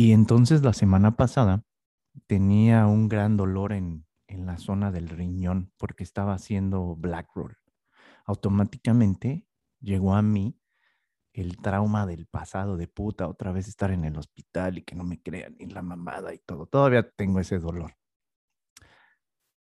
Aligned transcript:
Y 0.00 0.12
entonces 0.12 0.62
la 0.62 0.72
semana 0.72 1.14
pasada 1.14 1.62
tenía 2.26 2.86
un 2.86 3.10
gran 3.10 3.36
dolor 3.36 3.74
en, 3.74 4.06
en 4.28 4.46
la 4.46 4.56
zona 4.56 4.90
del 4.90 5.10
riñón 5.10 5.74
porque 5.76 6.04
estaba 6.04 6.32
haciendo 6.32 6.96
black 6.96 7.28
roll. 7.34 7.58
Automáticamente 8.24 9.46
llegó 9.78 10.14
a 10.14 10.22
mí 10.22 10.58
el 11.34 11.58
trauma 11.58 12.06
del 12.06 12.26
pasado 12.26 12.78
de 12.78 12.88
puta, 12.88 13.28
otra 13.28 13.52
vez 13.52 13.68
estar 13.68 13.90
en 13.90 14.06
el 14.06 14.16
hospital 14.16 14.78
y 14.78 14.84
que 14.84 14.94
no 14.94 15.04
me 15.04 15.20
crean, 15.20 15.54
y 15.58 15.66
la 15.66 15.82
mamada 15.82 16.32
y 16.32 16.38
todo. 16.38 16.64
Todavía 16.64 17.10
tengo 17.10 17.38
ese 17.38 17.58
dolor. 17.58 17.94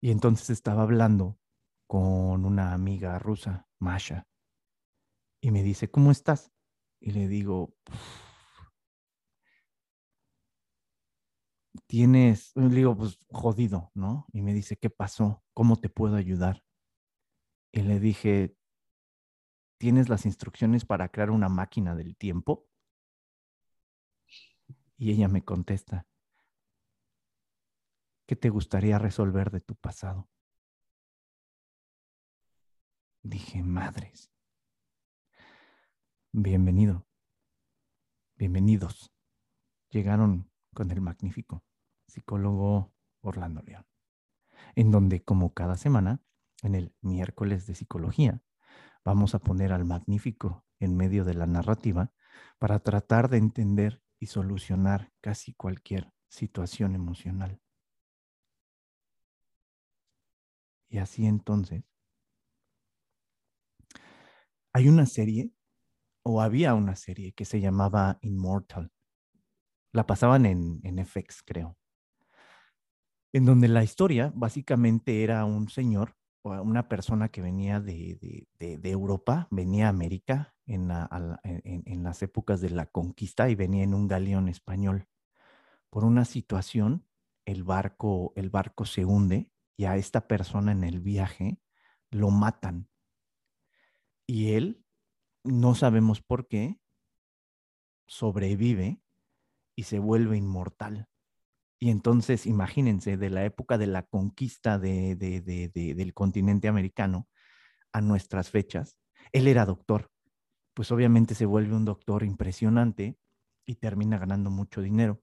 Y 0.01 0.11
entonces 0.11 0.49
estaba 0.49 0.83
hablando 0.83 1.39
con 1.87 2.43
una 2.43 2.73
amiga 2.73 3.17
rusa, 3.17 3.69
Masha, 3.79 4.27
y 5.39 5.51
me 5.51 5.63
dice, 5.63 5.89
¿cómo 5.89 6.11
estás? 6.11 6.51
Y 6.99 7.11
le 7.11 7.29
digo, 7.29 7.73
tienes, 11.85 12.51
le 12.55 12.69
digo, 12.69 12.95
pues 12.95 13.19
jodido, 13.29 13.91
¿no? 13.93 14.25
Y 14.33 14.41
me 14.41 14.53
dice, 14.53 14.77
¿qué 14.77 14.89
pasó? 14.89 15.43
¿Cómo 15.53 15.77
te 15.77 15.89
puedo 15.89 16.15
ayudar? 16.15 16.63
Y 17.71 17.81
le 17.81 17.99
dije, 17.99 18.55
¿tienes 19.77 20.09
las 20.09 20.25
instrucciones 20.25 20.85
para 20.85 21.09
crear 21.09 21.31
una 21.31 21.49
máquina 21.49 21.95
del 21.95 22.17
tiempo? 22.17 22.67
Y 24.97 25.11
ella 25.11 25.27
me 25.27 25.43
contesta, 25.43 26.07
¿qué 28.25 28.35
te 28.35 28.49
gustaría 28.49 28.97
resolver 28.97 29.51
de 29.51 29.61
tu 29.61 29.75
pasado? 29.75 30.27
Dije, 33.21 33.61
madres, 33.61 34.31
bienvenido, 36.31 37.05
bienvenidos. 38.35 39.13
Llegaron 39.89 40.49
con 40.77 40.91
el 40.91 41.01
magnífico 41.01 41.63
psicólogo 42.05 42.93
Orlando 43.21 43.63
León, 43.63 43.87
en 44.75 44.91
donde 44.91 45.23
como 45.23 45.51
cada 45.51 45.75
semana, 45.75 46.21
en 46.61 46.75
el 46.75 46.93
miércoles 47.01 47.65
de 47.65 47.73
psicología, 47.73 48.43
vamos 49.03 49.33
a 49.33 49.39
poner 49.39 49.73
al 49.73 49.85
magnífico 49.85 50.67
en 50.79 50.95
medio 50.95 51.25
de 51.25 51.33
la 51.33 51.47
narrativa 51.47 52.13
para 52.59 52.77
tratar 52.77 53.27
de 53.27 53.37
entender 53.37 54.03
y 54.19 54.27
solucionar 54.27 55.11
casi 55.19 55.55
cualquier 55.55 56.13
situación 56.29 56.93
emocional. 56.93 57.59
Y 60.89 60.99
así 60.99 61.25
entonces, 61.25 61.85
hay 64.73 64.89
una 64.89 65.07
serie, 65.07 65.51
o 66.21 66.39
había 66.39 66.75
una 66.75 66.95
serie 66.95 67.33
que 67.33 67.45
se 67.45 67.61
llamaba 67.61 68.19
Immortal. 68.21 68.91
La 69.97 70.05
pasaban 70.05 70.45
en, 70.45 70.79
en 70.83 71.03
FX, 71.03 71.41
creo. 71.43 71.75
En 73.33 73.45
donde 73.45 73.67
la 73.67 73.83
historia 73.83 74.31
básicamente 74.35 75.23
era 75.23 75.43
un 75.43 75.69
señor 75.69 76.15
una 76.43 76.87
persona 76.87 77.29
que 77.29 77.41
venía 77.41 77.79
de, 77.79 78.47
Europa, 78.59 79.47
venía 79.51 79.87
a 79.87 79.89
América 79.89 80.55
en, 80.65 80.89
en, 81.43 82.03
las 82.03 82.21
épocas 82.21 82.61
de 82.61 82.69
la 82.69 82.85
conquista 82.85 83.49
y 83.49 83.55
venía 83.55 83.83
en 83.83 83.93
un 83.93 84.07
galeón 84.07 84.47
español. 84.47 85.07
Por 85.89 86.05
una 86.05 86.25
situación, 86.25 87.05
el 87.45 87.63
barco, 87.63 88.33
el 88.35 88.49
barco 88.49 88.85
se 88.85 89.05
hunde 89.05 89.51
y 89.75 89.85
a 89.85 89.97
esta 89.97 90.27
persona 90.27 90.71
en 90.71 90.83
el 90.83 90.99
viaje 90.99 91.59
lo 92.11 92.29
matan. 92.29 92.89
Y 94.25 94.53
él, 94.53 94.83
no 95.43 95.75
sabemos 95.75 96.21
por 96.21 96.47
qué, 96.47 96.79
sobrevive 98.05 99.01
y 99.77 99.83
se 99.83 99.99
vuelve 99.99 100.35
inmortal. 100.35 101.07
Y 101.79 101.91
entonces, 101.91 102.47
imagínense, 102.47 103.15
de 103.15 103.29
la 103.29 103.45
época 103.45 103.77
de 103.77 103.85
la 103.85 104.01
conquista 104.01 104.79
de, 104.79 105.15
del 105.15 106.13
continente 106.15 106.67
americano 106.67 107.29
a 107.93 108.01
nuestras 108.01 108.49
fechas, 108.49 108.97
él 109.31 109.47
era 109.47 109.65
doctor. 109.65 110.09
Pues 110.73 110.91
obviamente 110.91 111.35
se 111.35 111.45
vuelve 111.45 111.75
un 111.75 111.85
doctor 111.85 112.23
impresionante 112.23 113.17
y 113.65 113.75
termina 113.75 114.17
ganando 114.17 114.49
mucho 114.49 114.81
dinero. 114.81 115.21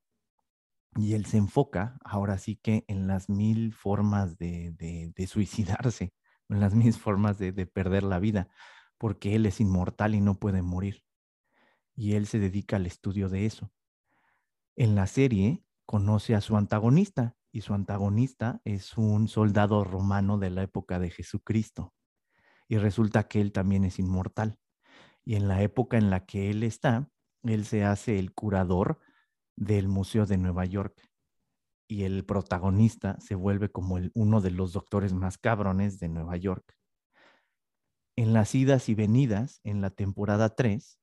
Y 0.97 1.15
él 1.15 1.27
se 1.27 1.39
enfoca 1.39 1.99
ahora 2.05 2.39
sí 2.39 2.55
que 2.55 2.85
en 2.87 3.09
las 3.09 3.29
mil 3.29 3.73
formas 3.73 4.39
de, 4.39 5.13
suicidarse, 5.27 6.15
en 6.49 6.61
las 6.61 6.77
mil 6.77 6.93
formas 6.93 7.39
de 7.39 7.67
perder 7.67 8.05
la 8.05 8.21
vida, 8.21 8.49
porque 8.99 9.35
él 9.35 9.47
es 9.47 9.61
inmortal 9.61 10.15
y 10.15 10.21
no 10.21 10.39
puede 10.39 10.63
morir. 10.63 11.03
Y 11.97 12.13
él 12.15 12.29
se 12.29 12.39
dedica 12.39 12.77
al 12.77 12.87
estudio 12.87 13.29
de 13.29 13.47
eso. 13.47 13.73
En 14.77 14.97
la 14.97 15.07
serie, 15.07 15.65
conoce 15.87 16.35
a 16.35 16.41
su 16.41 16.57
antagonista 16.57 17.37
y 17.53 17.61
su 17.61 17.75
antagonista 17.75 18.61
es 18.65 18.99
un 18.99 19.29
soldado 19.29 19.85
romano 19.85 20.37
de 20.39 20.51
la 20.51 20.63
época 20.65 20.99
de 20.99 21.11
Jesucristo. 21.11 21.95
Y 22.67 22.79
resulta 22.79 23.29
que 23.29 23.41
él 23.41 23.53
también 23.53 23.85
es 23.85 24.01
inmortal. 24.01 24.59
Y 25.25 25.37
en 25.37 25.47
la 25.47 25.63
época 25.63 25.97
en 25.97 26.11
la 26.11 26.27
que 26.27 26.51
él 26.51 26.65
está, 26.65 27.09
él 27.45 27.65
se 27.67 27.85
hace 27.85 28.19
el 28.19 28.33
curador 28.33 28.99
del 29.57 29.87
Museo 29.87 30.27
de 30.27 30.39
Nueva 30.39 30.65
York. 30.65 31.09
Y 31.87 32.03
el 32.03 32.25
protagonista 32.25 33.17
se 33.21 33.37
vuelve 33.37 33.71
como 33.71 33.99
uno 34.15 34.41
de 34.41 34.51
los 34.51 34.73
doctores 34.73 35.13
más 35.13 35.39
cabrones 35.39 36.01
de 36.01 36.09
Nueva 36.09 36.37
York. 36.37 36.77
En 38.17 38.33
las 38.33 38.57
idas 38.57 38.89
y 38.89 38.97
venidas, 38.97 39.61
en 39.63 39.81
la 39.81 39.91
temporada 39.91 40.57
3, 40.57 40.99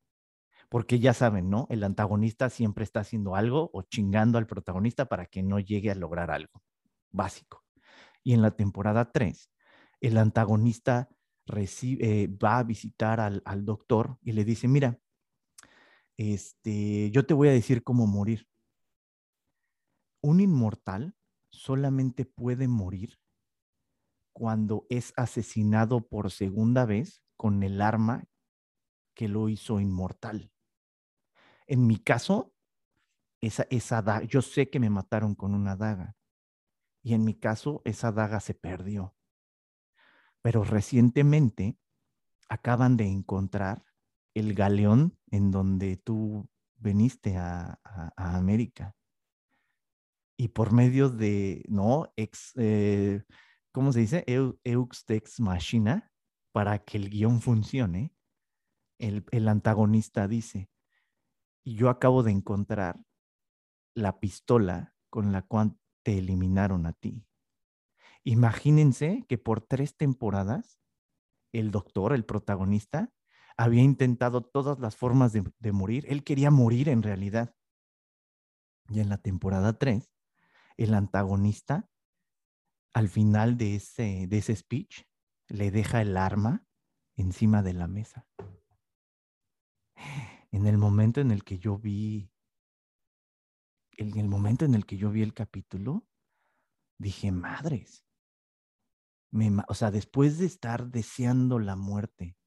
porque 0.72 1.00
ya 1.00 1.14
saben, 1.14 1.50
¿no? 1.50 1.68
El 1.70 1.84
antagonista 1.84 2.50
siempre 2.50 2.86
está 2.86 3.02
haciendo 3.02 3.36
algo 3.36 3.70
o 3.74 3.82
chingando 3.82 4.38
al 4.38 4.48
protagonista 4.48 5.04
para 5.04 5.26
que 5.26 5.44
no 5.44 5.60
llegue 5.60 5.92
a 5.92 5.96
lograr 5.96 6.32
algo 6.32 6.64
básico. 7.12 7.66
Y 8.24 8.34
en 8.34 8.42
la 8.42 8.52
temporada 8.52 9.12
3, 9.12 9.52
el 10.00 10.18
antagonista 10.18 11.10
recibe, 11.46 12.24
eh, 12.24 12.28
va 12.28 12.60
a 12.60 12.64
visitar 12.64 13.20
al, 13.20 13.42
al, 13.44 13.66
doctor 13.66 14.18
y 14.22 14.32
le 14.32 14.46
dice, 14.46 14.70
mira, 14.70 14.98
este, 16.16 17.12
yo 17.12 17.26
te 17.26 17.34
voy 17.34 17.50
a 17.50 17.52
decir 17.52 17.84
cómo 17.84 18.08
morir. 18.08 18.48
Un 20.22 20.40
inmortal 20.40 21.18
solamente 21.50 22.24
puede 22.24 22.70
morir 22.70 23.20
cuando 24.32 24.86
es 24.90 25.12
asesinado 25.18 26.08
por 26.08 26.32
segunda 26.32 26.86
vez 26.86 27.22
con 27.36 27.62
el 27.62 27.82
arma 27.82 28.24
que 29.14 29.28
lo 29.28 29.50
hizo 29.50 29.82
inmortal. 29.82 30.51
En 31.72 31.88
mi 31.88 32.00
caso, 32.00 32.54
esa, 33.40 33.66
esa 33.70 34.24
yo 34.24 34.42
sé 34.42 34.70
que 34.70 34.78
me 34.78 34.90
mataron 34.90 35.36
con 35.36 35.56
una 35.56 35.78
daga. 35.78 36.18
Y 37.02 37.14
en 37.14 37.24
mi 37.24 37.34
caso, 37.34 37.82
esa 37.86 38.12
daga 38.12 38.42
se 38.42 38.54
perdió. 38.54 39.16
Pero 40.42 40.66
recientemente 40.66 41.78
acaban 42.50 42.98
de 42.98 43.06
encontrar 43.06 43.86
el 44.34 44.54
galeón 44.54 45.18
en 45.28 45.50
donde 45.50 45.96
tú 45.96 46.50
veniste 46.76 47.38
a, 47.38 47.80
América. 48.18 48.94
Y 50.36 50.50
por 50.50 50.74
medio 50.74 51.08
de, 51.08 51.64
¿no? 51.70 52.12
Ex, 52.18 52.52
eh, 52.58 53.24
¿Cómo 53.72 53.94
se 53.94 54.02
dice? 54.02 54.26
Eux 54.28 55.06
Tex 55.06 55.40
Machina, 55.40 56.12
para 56.52 56.80
que 56.80 56.98
el 56.98 57.10
guion 57.10 57.40
funcione, 57.40 58.14
el, 59.00 59.24
el 59.32 59.48
antagonista 59.48 60.28
dice, 60.28 60.70
y 61.64 61.76
yo 61.76 61.90
acabo 61.90 62.24
de 62.24 62.32
encontrar 62.32 63.04
la 63.96 64.20
pistola 64.20 64.96
con 65.10 65.32
la 65.32 65.42
cual 65.42 65.78
te 66.04 66.18
eliminaron 66.18 66.86
a 66.86 66.94
ti. 66.94 67.26
Imagínense 68.24 69.26
que 69.28 69.38
por 69.38 69.62
tres 69.62 69.96
temporadas 69.96 70.80
el 71.52 71.72
doctor, 71.72 72.14
el 72.14 72.26
protagonista, 72.26 73.12
había 73.58 73.84
intentado 73.84 74.42
todas 74.42 74.80
las 74.80 74.96
formas 74.96 75.34
de, 75.34 75.72
morir. 75.72 76.06
Él 76.08 76.24
quería 76.24 76.50
morir 76.50 76.88
en 76.90 77.04
realidad. 77.04 77.54
Y 78.90 79.02
en 79.02 79.10
la 79.10 79.18
temporada 79.18 79.78
3, 79.78 80.10
el 80.78 80.94
antagonista, 80.94 81.90
al 82.94 83.10
final 83.10 83.58
de 83.58 83.76
ese, 83.76 84.28
de 84.28 84.38
ese 84.38 84.56
speech, 84.56 85.04
le 85.48 85.72
deja 85.72 86.02
el 86.02 86.16
arma 86.18 86.66
encima 87.16 87.62
de 87.62 87.74
la 87.74 87.88
mesa 87.88 88.26
en 90.52 90.68
el 90.68 90.78
momento 90.78 91.22
en 91.22 91.32
el 91.32 91.44
que 91.44 91.58
yo 91.58 91.78
vi, 91.78 92.32
en 93.92 94.18
el 94.18 94.28
momento 94.28 94.66
en 94.66 94.76
el 94.76 94.86
que 94.86 94.98
yo 94.98 95.10
vi 95.10 95.22
el 95.22 95.34
capítulo, 95.34 96.06
dije, 96.98 97.32
madres, 97.32 98.06
o 99.68 99.74
sea, 99.74 99.92
después 99.92 100.38
de 100.38 100.46
estar 100.46 100.88
deseando 100.88 101.58
la 101.60 101.76
muerte, 101.76 102.38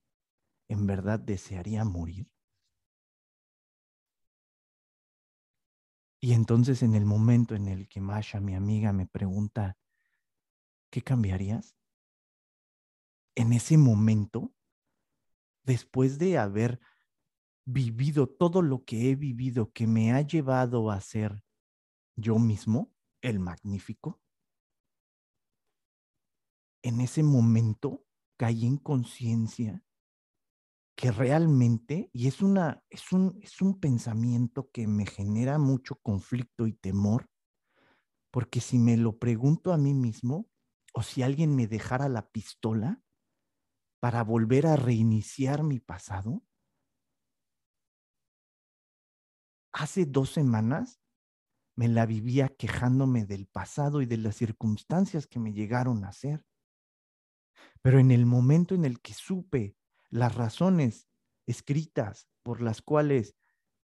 ¿en 0.68 0.86
verdad 0.86 1.18
desearía 1.18 1.84
morir? 1.84 2.30
Y 6.20 6.32
entonces 6.32 6.82
en 6.82 6.94
el 6.94 7.04
momento 7.04 7.54
en 7.54 7.68
el 7.68 7.88
que 7.88 8.00
Masha, 8.00 8.40
mi 8.40 8.54
amiga, 8.54 8.92
me 8.92 9.06
pregunta, 9.06 9.76
¿qué 10.90 11.02
cambiarías? 11.02 11.76
En 13.34 13.52
ese 13.52 13.76
momento, 13.76 14.54
después 15.64 16.18
de 16.18 16.38
haber 16.38 16.80
vivido 17.64 18.28
todo 18.28 18.62
lo 18.62 18.84
que 18.84 19.10
he 19.10 19.16
vivido 19.16 19.72
que 19.72 19.86
me 19.86 20.12
ha 20.12 20.20
llevado 20.20 20.90
a 20.90 21.00
ser 21.00 21.42
yo 22.16 22.38
mismo, 22.38 22.92
el 23.22 23.40
magnífico, 23.40 24.20
en 26.82 27.00
ese 27.00 27.22
momento 27.22 28.04
caí 28.36 28.66
en 28.66 28.76
conciencia 28.76 29.82
que 30.96 31.10
realmente, 31.10 32.10
y 32.12 32.28
es, 32.28 32.40
una, 32.40 32.84
es, 32.88 33.10
un, 33.10 33.38
es 33.42 33.60
un 33.60 33.80
pensamiento 33.80 34.70
que 34.70 34.86
me 34.86 35.06
genera 35.06 35.58
mucho 35.58 35.96
conflicto 35.96 36.66
y 36.66 36.72
temor, 36.72 37.28
porque 38.30 38.60
si 38.60 38.78
me 38.78 38.96
lo 38.96 39.18
pregunto 39.18 39.72
a 39.72 39.78
mí 39.78 39.92
mismo, 39.92 40.48
o 40.92 41.02
si 41.02 41.22
alguien 41.22 41.56
me 41.56 41.66
dejara 41.66 42.08
la 42.08 42.30
pistola 42.30 43.02
para 44.00 44.22
volver 44.22 44.66
a 44.66 44.76
reiniciar 44.76 45.64
mi 45.64 45.80
pasado, 45.80 46.44
hace 49.74 50.06
dos 50.06 50.30
semanas 50.30 51.00
me 51.76 51.88
la 51.88 52.06
vivía 52.06 52.48
quejándome 52.48 53.26
del 53.26 53.46
pasado 53.46 54.00
y 54.00 54.06
de 54.06 54.16
las 54.16 54.36
circunstancias 54.36 55.26
que 55.26 55.40
me 55.40 55.52
llegaron 55.52 56.04
a 56.04 56.12
ser. 56.12 56.44
Pero 57.82 57.98
en 57.98 58.12
el 58.12 58.24
momento 58.24 58.76
en 58.76 58.84
el 58.84 59.00
que 59.00 59.12
supe 59.12 59.76
las 60.08 60.36
razones 60.36 61.08
escritas 61.46 62.28
por 62.44 62.62
las 62.62 62.80
cuales 62.82 63.34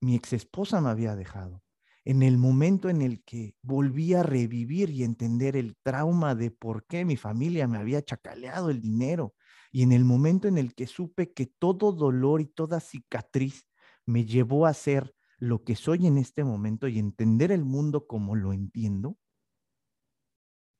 mi 0.00 0.16
ex 0.16 0.32
esposa 0.32 0.80
me 0.80 0.90
había 0.90 1.14
dejado, 1.14 1.62
en 2.04 2.22
el 2.22 2.38
momento 2.38 2.88
en 2.88 3.00
el 3.00 3.22
que 3.22 3.54
volví 3.62 4.14
a 4.14 4.22
revivir 4.22 4.90
y 4.90 5.04
entender 5.04 5.56
el 5.56 5.76
trauma 5.82 6.34
de 6.34 6.50
por 6.50 6.86
qué 6.86 7.04
mi 7.04 7.16
familia 7.16 7.68
me 7.68 7.78
había 7.78 8.02
chacaleado 8.02 8.70
el 8.70 8.80
dinero, 8.80 9.34
y 9.70 9.82
en 9.82 9.92
el 9.92 10.04
momento 10.04 10.48
en 10.48 10.58
el 10.58 10.74
que 10.74 10.86
supe 10.86 11.32
que 11.32 11.46
todo 11.46 11.92
dolor 11.92 12.40
y 12.40 12.46
toda 12.46 12.80
cicatriz 12.80 13.68
me 14.06 14.24
llevó 14.24 14.66
a 14.66 14.74
ser 14.74 15.14
lo 15.38 15.62
que 15.62 15.76
soy 15.76 16.06
en 16.06 16.18
este 16.18 16.44
momento 16.44 16.88
y 16.88 16.98
entender 16.98 17.52
el 17.52 17.64
mundo 17.64 18.06
como 18.06 18.34
lo 18.34 18.52
entiendo, 18.52 19.16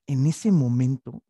en 0.07 0.27
ese 0.27 0.51
momento 0.51 1.23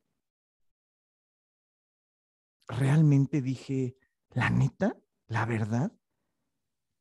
realmente 2.66 3.42
dije, 3.42 3.96
la 4.30 4.50
neta, 4.50 4.96
la 5.26 5.46
verdad, 5.46 5.92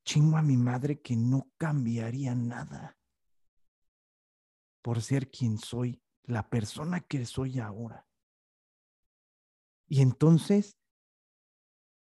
chingo 0.04 0.38
a 0.38 0.42
mi 0.42 0.58
madre 0.58 1.02
que 1.02 1.16
no 1.16 1.52
cambiaría 1.58 2.34
nada 2.36 2.98
por 4.82 5.02
ser 5.02 5.30
quien 5.30 5.58
soy, 5.58 6.02
la 6.24 6.50
persona 6.50 7.02
que 7.02 7.26
soy 7.26 7.60
ahora. 7.60 8.08
Y 9.88 10.02
entonces, 10.02 10.78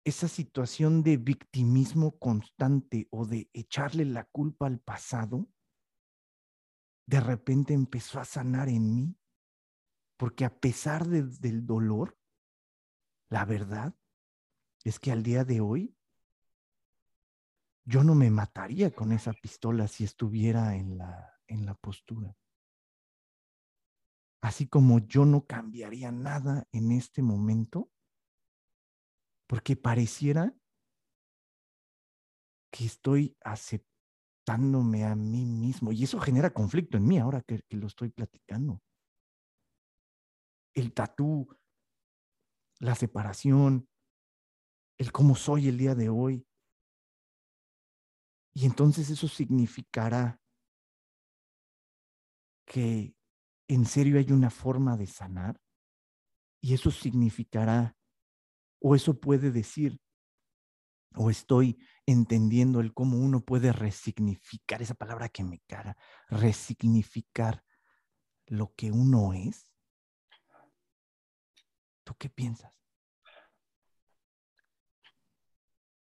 esa 0.06 0.28
situación 0.28 1.02
de 1.02 1.16
victimismo 1.16 2.16
constante 2.20 3.08
o 3.10 3.26
de 3.26 3.50
echarle 3.52 4.04
la 4.04 4.22
culpa 4.22 4.68
al 4.68 4.78
pasado, 4.78 5.48
de 7.06 7.18
repente 7.18 7.74
empezó 7.74 8.20
a 8.20 8.24
sanar 8.24 8.68
en 8.68 8.94
mí, 8.94 9.16
porque 10.16 10.44
a 10.44 10.60
pesar 10.60 11.08
del 11.08 11.66
dolor, 11.66 12.16
la 13.30 13.44
verdad 13.44 13.96
es 14.84 15.00
que 15.00 15.10
al 15.10 15.24
día 15.24 15.44
de 15.44 15.60
hoy 15.60 15.96
yo 17.84 18.04
no 18.04 18.14
me 18.14 18.30
mataría 18.30 18.92
con 18.92 19.10
esa 19.10 19.32
pistola 19.32 19.88
si 19.88 20.04
estuviera 20.04 20.76
en 20.76 20.98
la, 20.98 21.34
en 21.48 21.66
la 21.66 21.74
postura. 21.74 22.36
Así 24.40 24.68
como 24.68 25.00
yo 25.00 25.24
no 25.24 25.46
cambiaría 25.46 26.12
nada 26.12 26.68
en 26.70 26.92
este 26.92 27.22
momento, 27.22 27.90
porque 29.46 29.76
pareciera 29.76 30.54
que 32.70 32.84
estoy 32.84 33.36
aceptándome 33.42 35.04
a 35.04 35.14
mí 35.14 35.46
mismo. 35.46 35.92
Y 35.92 36.04
eso 36.04 36.20
genera 36.20 36.52
conflicto 36.52 36.96
en 36.96 37.06
mí 37.06 37.18
ahora 37.18 37.42
que, 37.42 37.62
lo 37.70 37.86
estoy 37.86 38.10
platicando. 38.10 38.82
El 40.74 40.92
tatú, 40.92 41.48
la 42.80 42.94
separación, 42.94 43.88
el 44.98 45.12
cómo 45.12 45.34
soy 45.34 45.68
el 45.68 45.78
día 45.78 45.94
de 45.94 46.08
hoy. 46.08 46.46
Y 48.54 48.66
entonces 48.66 49.10
eso 49.10 49.28
significará 49.28 50.40
que 52.66 53.14
en 53.68 53.84
serio 53.84 54.18
hay 54.18 54.32
una 54.32 54.50
forma 54.50 54.96
de 54.96 55.06
sanar. 55.06 55.60
Y 56.62 56.74
eso 56.74 56.90
significará, 56.90 57.96
o 58.88 58.94
eso 58.94 59.18
puede 59.18 59.50
decir, 59.50 59.98
o 61.16 61.28
estoy 61.28 61.76
entendiendo 62.06 62.78
el 62.78 62.94
cómo 62.94 63.18
uno 63.18 63.44
puede 63.44 63.72
resignificar, 63.72 64.80
esa 64.80 64.94
palabra 64.94 65.28
que 65.28 65.42
me 65.42 65.58
cara, 65.66 65.96
resignificar 66.28 67.64
lo 68.46 68.72
que 68.76 68.92
uno 68.92 69.32
es. 69.32 69.72
¿Tú 72.04 72.14
qué 72.16 72.28
piensas? 72.28 72.72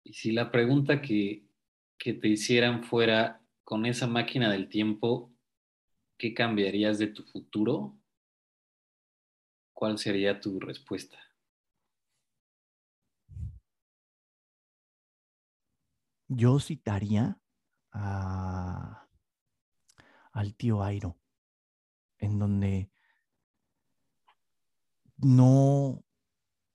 Y 0.03 0.13
si 0.13 0.33
la 0.33 0.51
pregunta 0.51 1.01
que, 1.01 1.49
que 1.97 2.13
te 2.13 2.29
hicieran 2.29 2.85
fuera, 2.85 3.43
con 3.63 3.87
esa 3.87 4.07
máquina 4.07 4.53
del 4.53 4.69
tiempo, 4.69 5.33
¿qué 6.19 6.35
cambiarías 6.35 6.99
de 6.99 7.07
tu 7.07 7.23
futuro? 7.23 7.99
¿Cuál 9.73 9.97
sería 9.97 10.39
tu 10.39 10.61
respuesta? 10.61 11.24
Yo 16.37 16.59
citaría 16.59 17.39
al 20.33 20.57
tío 20.57 20.83
Airo, 20.83 21.17
en 22.19 22.41
donde 22.41 22.91
no 25.19 26.03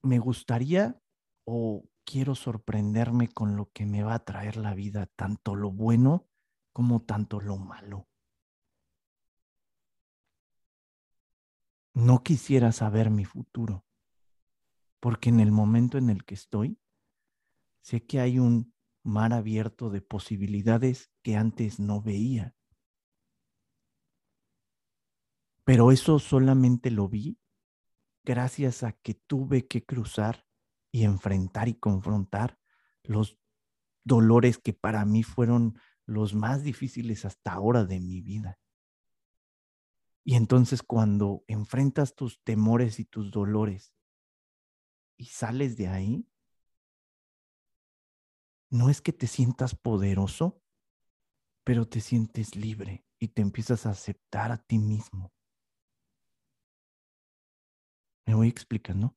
me 0.00 0.18
gustaría 0.18 0.98
o 1.44 1.84
quiero 2.04 2.34
sorprenderme 2.34 3.28
con 3.28 3.56
lo 3.56 3.70
que 3.70 3.84
me 3.84 4.02
va 4.02 4.14
a 4.14 4.24
traer 4.24 4.56
la 4.56 4.72
vida, 4.72 5.04
tanto 5.14 5.54
lo 5.54 5.70
bueno 5.70 6.26
como 6.72 7.02
tanto 7.02 7.38
lo 7.38 7.58
malo. 7.58 8.08
No 11.92 12.22
quisiera 12.22 12.72
saber 12.72 13.10
mi 13.10 13.26
futuro, 13.26 13.84
porque 15.00 15.28
en 15.28 15.40
el 15.40 15.52
momento 15.52 15.98
en 15.98 16.08
el 16.08 16.24
que 16.24 16.32
estoy, 16.34 16.80
sé 17.82 18.06
que 18.06 18.20
hay 18.20 18.38
un 18.38 18.72
mar 19.02 19.32
abierto 19.32 19.90
de 19.90 20.00
posibilidades 20.00 21.10
que 21.22 21.36
antes 21.36 21.80
no 21.80 22.02
veía. 22.02 22.54
Pero 25.64 25.92
eso 25.92 26.18
solamente 26.18 26.90
lo 26.90 27.08
vi 27.08 27.38
gracias 28.24 28.82
a 28.82 28.92
que 28.92 29.14
tuve 29.14 29.66
que 29.66 29.84
cruzar 29.84 30.46
y 30.92 31.04
enfrentar 31.04 31.68
y 31.68 31.74
confrontar 31.74 32.58
los 33.02 33.38
dolores 34.04 34.58
que 34.58 34.72
para 34.72 35.04
mí 35.04 35.22
fueron 35.22 35.78
los 36.06 36.34
más 36.34 36.62
difíciles 36.62 37.24
hasta 37.24 37.52
ahora 37.52 37.84
de 37.84 38.00
mi 38.00 38.20
vida. 38.20 38.58
Y 40.24 40.34
entonces 40.34 40.82
cuando 40.82 41.44
enfrentas 41.46 42.14
tus 42.14 42.42
temores 42.42 43.00
y 43.00 43.04
tus 43.04 43.30
dolores 43.30 43.94
y 45.16 45.26
sales 45.26 45.76
de 45.76 45.88
ahí, 45.88 46.26
no 48.70 48.88
es 48.88 49.02
que 49.02 49.12
te 49.12 49.26
sientas 49.26 49.74
poderoso, 49.74 50.62
pero 51.64 51.88
te 51.88 52.00
sientes 52.00 52.54
libre 52.54 53.04
y 53.18 53.28
te 53.28 53.42
empiezas 53.42 53.84
a 53.84 53.90
aceptar 53.90 54.52
a 54.52 54.58
ti 54.58 54.78
mismo. 54.78 55.32
¿Me 58.26 58.34
voy 58.34 58.48
explicando? 58.48 59.16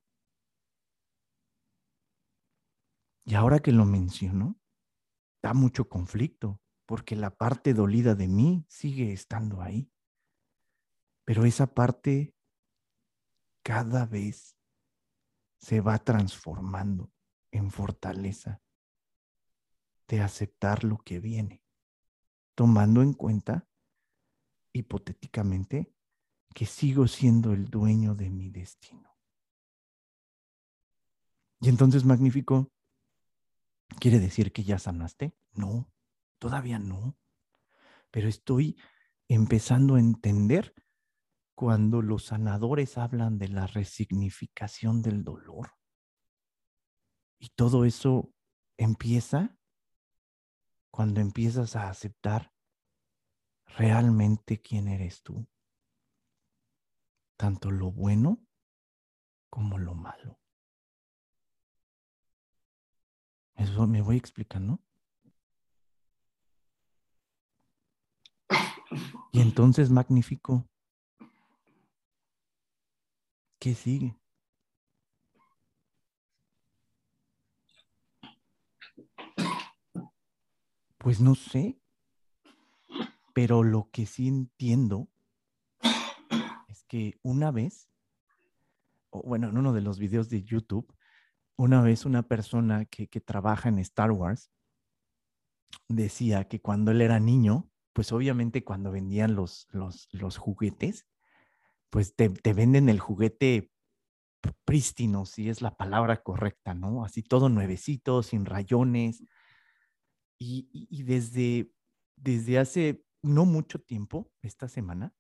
Y 3.26 3.36
ahora 3.36 3.60
que 3.60 3.72
lo 3.72 3.86
menciono, 3.86 4.60
da 5.42 5.54
mucho 5.54 5.88
conflicto, 5.88 6.60
porque 6.86 7.16
la 7.16 7.30
parte 7.30 7.74
dolida 7.74 8.16
de 8.16 8.28
mí 8.28 8.66
sigue 8.68 9.14
estando 9.14 9.62
ahí. 9.62 9.92
Pero 11.26 11.46
esa 11.46 11.68
parte 11.68 12.36
cada 13.64 14.06
vez 14.06 14.58
se 15.58 15.80
va 15.80 16.00
transformando 16.00 17.14
en 17.52 17.72
fortaleza 17.72 18.63
de 20.14 20.22
aceptar 20.22 20.84
lo 20.84 21.00
que 21.00 21.20
viene, 21.20 21.64
tomando 22.54 23.02
en 23.02 23.14
cuenta, 23.14 23.68
hipotéticamente, 24.72 25.92
que 26.54 26.68
sigo 26.68 27.08
siendo 27.08 27.52
el 27.52 27.66
dueño 27.66 28.14
de 28.14 28.30
mi 28.30 28.52
destino. 28.52 29.18
Y 31.62 31.70
entonces, 31.70 32.06
magnífico, 32.06 32.72
¿quiere 34.00 34.20
decir 34.20 34.52
que 34.52 34.64
ya 34.64 34.78
sanaste? 34.78 35.36
No, 35.54 35.92
todavía 36.38 36.78
no. 36.78 37.18
Pero 38.12 38.28
estoy 38.28 38.78
empezando 39.28 39.96
a 39.96 40.00
entender 40.00 40.76
cuando 41.56 42.04
los 42.04 42.26
sanadores 42.26 43.00
hablan 43.00 43.40
de 43.40 43.48
la 43.48 43.66
resignificación 43.66 45.02
del 45.02 45.24
dolor. 45.24 45.72
Y 47.40 47.50
todo 47.50 47.84
eso 47.84 48.32
empieza 48.78 49.58
cuando 50.94 51.22
empiezas 51.22 51.76
a 51.76 51.90
aceptar 51.90 52.54
realmente 53.66 54.62
quién 54.62 54.88
eres 54.88 55.24
tú, 55.24 55.48
tanto 57.36 57.72
lo 57.72 57.92
bueno 57.92 58.46
como 59.50 59.80
lo 59.80 59.96
malo. 59.96 60.38
Eso 63.56 63.88
me 63.88 64.04
voy 64.04 64.18
explicando. 64.18 64.80
Y 69.32 69.42
entonces, 69.42 69.90
magnífico, 69.90 70.70
¿qué 73.58 73.74
sigue? 73.74 74.16
Pues 81.04 81.20
no 81.20 81.36
sé, 81.36 81.78
pero 83.34 83.62
lo 83.62 83.90
que 83.92 84.06
sí 84.06 84.30
entiendo 84.30 85.10
es 86.70 86.86
que 86.86 87.20
una 87.24 87.52
vez, 87.52 87.90
bueno, 89.12 89.50
en 89.50 89.58
uno 89.58 89.74
de 89.74 89.82
los 89.82 90.00
videos 90.00 90.30
de 90.30 90.44
YouTube, 90.44 90.96
una 91.58 91.82
vez 91.82 92.06
una 92.06 92.24
persona 92.24 92.86
que, 92.86 93.10
que 93.10 93.20
trabaja 93.20 93.68
en 93.68 93.80
Star 93.80 94.12
Wars 94.12 94.50
decía 95.90 96.48
que 96.48 96.62
cuando 96.62 96.92
él 96.92 97.02
era 97.02 97.20
niño, 97.20 97.70
pues 97.92 98.14
obviamente 98.14 98.64
cuando 98.64 98.90
vendían 98.90 99.36
los, 99.36 99.68
los, 99.72 100.08
los 100.14 100.38
juguetes, 100.38 101.06
pues 101.90 102.16
te, 102.16 102.30
te, 102.30 102.54
venden 102.54 102.88
el 102.88 103.02
juguete 103.02 103.74
prístino, 104.64 105.26
si 105.26 105.50
es 105.50 105.62
la 105.62 105.76
palabra 105.76 106.24
correcta, 106.24 106.74
¿no? 106.74 107.04
Así 107.04 107.24
todo 107.24 107.50
nuevecito, 107.50 108.24
sin 108.24 108.46
rayones. 108.46 109.22
Y, 110.46 111.04
desde, 111.04 111.72
desde 112.18 112.60
hace 112.60 113.06
no 113.22 113.46
mucho 113.46 113.80
tiempo, 113.80 114.30
esta 114.42 114.68
semana, 114.68 115.14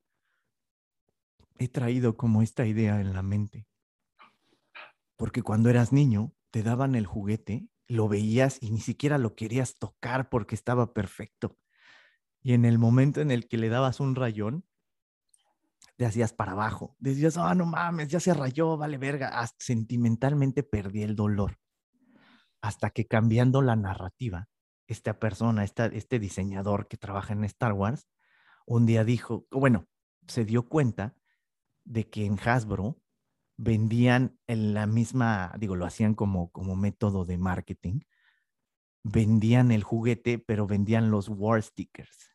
he 1.57 1.69
traído 1.69 2.17
como 2.17 2.41
esta 2.41 2.65
idea 2.65 2.99
en 2.99 3.13
la 3.13 3.23
mente. 3.23 3.65
Porque 5.15 5.41
cuando 5.41 5.69
eras 5.69 5.93
niño, 5.93 6.33
te 6.51 6.63
daban 6.63 6.95
el 6.95 7.05
juguete, 7.05 7.69
lo 7.87 8.09
veías 8.09 8.57
y 8.61 8.71
ni 8.71 8.79
siquiera 8.79 9.17
lo 9.17 9.35
querías 9.35 9.77
tocar 9.77 10.29
porque 10.29 10.55
estaba 10.55 10.93
perfecto. 10.93 11.57
Y 12.41 12.53
en 12.53 12.65
el 12.65 12.77
momento 12.77 13.21
en 13.21 13.31
el 13.31 13.47
que 13.47 13.57
le 13.57 13.69
dabas 13.69 14.01
un 14.01 14.15
rayón, 14.15 14.65
te 15.95 16.05
hacías 16.05 16.33
para 16.33 16.51
abajo. 16.51 16.97
Decías, 16.99 17.37
ah, 17.37 17.55
no 17.55 17.65
mames, 17.65 18.09
ya 18.09 18.19
se 18.19 18.33
rayó, 18.33 18.75
vale 18.75 18.97
verga. 18.97 19.47
Sentimentalmente 19.57 20.63
perdí 20.63 21.03
el 21.03 21.15
dolor. 21.15 21.59
Hasta 22.61 22.89
que 22.89 23.05
cambiando 23.07 23.61
la 23.61 23.75
narrativa, 23.75 24.49
esta 24.87 25.19
persona, 25.19 25.63
esta, 25.63 25.87
este 25.87 26.19
diseñador 26.19 26.87
que 26.87 26.97
trabaja 26.97 27.33
en 27.33 27.43
Star 27.45 27.73
Wars, 27.73 28.07
un 28.65 28.85
día 28.85 29.03
dijo, 29.03 29.47
bueno, 29.51 29.87
se 30.27 30.45
dio 30.45 30.67
cuenta 30.67 31.15
de 31.83 32.09
que 32.09 32.25
en 32.25 32.39
Hasbro 32.39 33.01
vendían 33.57 34.39
en 34.47 34.73
la 34.73 34.87
misma, 34.87 35.53
digo, 35.59 35.75
lo 35.75 35.85
hacían 35.85 36.15
como, 36.15 36.51
como 36.51 36.75
método 36.75 37.25
de 37.25 37.37
marketing, 37.37 38.01
vendían 39.03 39.71
el 39.71 39.83
juguete, 39.83 40.39
pero 40.39 40.65
vendían 40.65 41.11
los 41.11 41.29
war 41.29 41.61
stickers. 41.61 42.31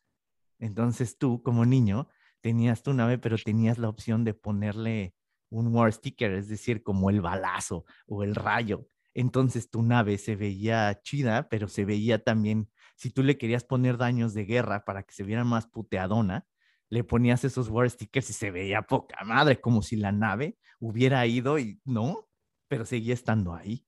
Entonces 0.59 1.17
tú, 1.17 1.41
como 1.41 1.65
niño, 1.65 2.09
tenías 2.41 2.83
tu 2.83 2.93
nave, 2.93 3.17
pero 3.17 3.37
tenías 3.37 3.77
la 3.77 3.89
opción 3.89 4.23
de 4.23 4.33
ponerle 4.33 5.15
un 5.49 5.73
war 5.73 5.91
sticker, 5.91 6.31
es 6.33 6.47
decir, 6.47 6.83
como 6.83 7.09
el 7.09 7.21
balazo 7.21 7.85
o 8.07 8.23
el 8.23 8.35
rayo. 8.35 8.87
Entonces 9.19 9.69
tu 9.69 9.83
nave 9.83 10.17
se 10.17 10.37
veía 10.37 11.01
chida, 11.01 11.49
pero 11.49 11.67
se 11.67 11.83
veía 11.83 12.23
también, 12.23 12.71
si 12.95 13.09
tú 13.09 13.21
le 13.21 13.37
querías 13.37 13.65
poner 13.65 13.97
daños 13.97 14.33
de 14.33 14.45
guerra 14.45 14.85
para 14.85 15.03
que 15.03 15.13
se 15.13 15.23
viera 15.23 15.43
más 15.43 15.67
puteadona, 15.67 16.47
le 16.87 17.03
ponías 17.03 17.43
esos 17.43 17.67
war 17.67 17.89
stickers 17.89 18.29
y 18.29 18.33
se 18.33 18.49
veía 18.49 18.81
poca 18.81 19.21
madre, 19.25 19.59
como 19.59 19.81
si 19.81 19.97
la 19.97 20.13
nave 20.13 20.57
hubiera 20.79 21.27
ido 21.27 21.59
y 21.59 21.81
no, 21.83 22.29
pero 22.69 22.85
seguía 22.85 23.13
estando 23.13 23.53
ahí. 23.53 23.85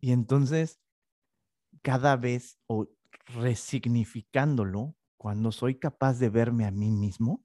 Y 0.00 0.10
entonces, 0.10 0.80
cada 1.80 2.16
vez 2.16 2.58
o 2.66 2.88
resignificándolo, 3.26 4.96
cuando 5.16 5.52
soy 5.52 5.78
capaz 5.78 6.18
de 6.18 6.30
verme 6.30 6.64
a 6.64 6.72
mí 6.72 6.90
mismo, 6.90 7.44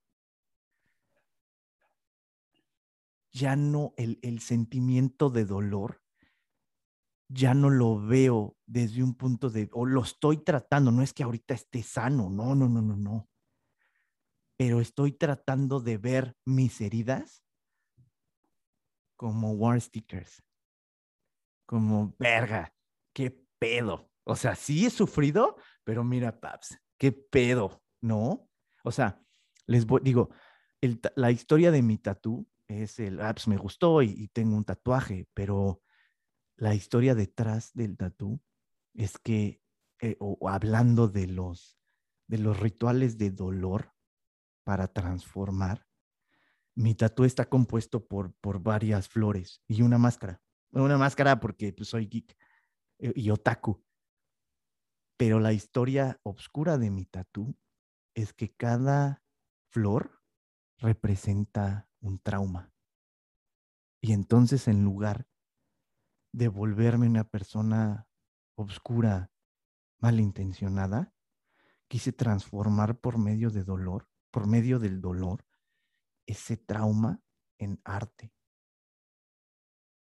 ya 3.31 3.55
no 3.55 3.93
el, 3.97 4.17
el, 4.23 4.39
sentimiento 4.39 5.29
de 5.29 5.45
dolor, 5.45 6.02
ya 7.33 7.53
no 7.53 7.69
lo 7.69 7.99
veo 7.99 8.55
desde 8.65 9.03
un 9.03 9.15
punto 9.15 9.49
de, 9.49 9.69
o 9.73 9.85
lo 9.85 10.03
estoy 10.03 10.37
tratando, 10.37 10.91
no 10.91 11.01
es 11.01 11.13
que 11.13 11.23
ahorita 11.23 11.53
esté 11.53 11.81
sano, 11.81 12.29
no, 12.29 12.53
no, 12.53 12.69
no, 12.69 12.81
no, 12.81 12.95
no. 12.95 13.29
Pero 14.55 14.79
estoy 14.79 15.13
tratando 15.13 15.79
de 15.79 15.97
ver 15.97 16.37
mis 16.45 16.79
heridas 16.79 17.43
como 19.15 19.53
war 19.53 19.81
stickers, 19.81 20.43
como 21.65 22.15
verga, 22.19 22.73
qué 23.13 23.31
pedo. 23.57 24.11
O 24.25 24.35
sea, 24.35 24.55
sí 24.55 24.85
he 24.85 24.89
sufrido, 24.89 25.57
pero 25.83 26.03
mira, 26.03 26.39
Paps, 26.39 26.77
¿qué 26.97 27.11
pedo? 27.11 27.83
¿No? 28.01 28.47
O 28.83 28.91
sea, 28.91 29.19
les 29.65 29.85
voy, 29.85 30.01
digo, 30.03 30.29
el, 30.81 31.01
la 31.15 31.31
historia 31.31 31.71
de 31.71 31.81
mi 31.81 31.97
tatú 31.97 32.47
es 32.67 32.99
el, 32.99 33.19
ah, 33.21 33.33
pues 33.33 33.47
me 33.47 33.57
gustó 33.57 34.01
y, 34.01 34.11
y, 34.11 34.27
tengo 34.27 34.55
un 34.55 34.65
tatuaje, 34.65 35.27
pero 35.33 35.81
la 36.55 36.75
historia 36.75 37.15
detrás 37.15 37.71
del 37.73 37.97
tatú 37.97 38.41
es 38.93 39.17
que, 39.17 39.61
eh, 40.01 40.15
o, 40.19 40.49
hablando 40.49 41.07
de 41.07 41.27
los, 41.27 41.79
de 42.27 42.37
los 42.37 42.59
rituales 42.59 43.17
de 43.17 43.31
dolor 43.31 43.93
para 44.63 44.87
transformar, 44.87 45.87
mi 46.75 46.95
tatú 46.95 47.23
está 47.23 47.49
compuesto 47.49 48.05
por, 48.07 48.33
por 48.35 48.61
varias 48.61 49.07
flores 49.07 49.61
y 49.67 49.81
una 49.81 49.97
máscara. 49.97 50.41
Una 50.71 50.97
máscara 50.97 51.39
porque 51.39 51.71
pues, 51.71 51.89
soy 51.89 52.07
geek 52.07 52.35
eh, 52.99 53.13
y 53.15 53.29
otaku. 53.29 53.83
Pero 55.17 55.39
la 55.39 55.53
historia 55.53 56.19
oscura 56.23 56.77
de 56.77 56.89
mi 56.89 57.05
tatú 57.05 57.55
es 58.15 58.33
que 58.33 58.55
cada 58.55 59.23
flor 59.69 60.23
representa 60.77 61.89
un 61.99 62.19
trauma. 62.19 62.73
Y 64.01 64.13
entonces 64.13 64.67
en 64.67 64.83
lugar 64.83 65.27
de 66.33 66.47
volverme 66.47 67.07
una 67.07 67.23
persona 67.23 68.07
obscura, 68.55 69.31
malintencionada, 69.99 71.13
quise 71.87 72.11
transformar 72.11 72.99
por 72.99 73.17
medio 73.17 73.51
de 73.51 73.63
dolor, 73.63 74.09
por 74.31 74.47
medio 74.47 74.79
del 74.79 74.99
dolor, 74.99 75.45
ese 76.25 76.57
trauma 76.57 77.21
en 77.59 77.79
arte. 77.85 78.33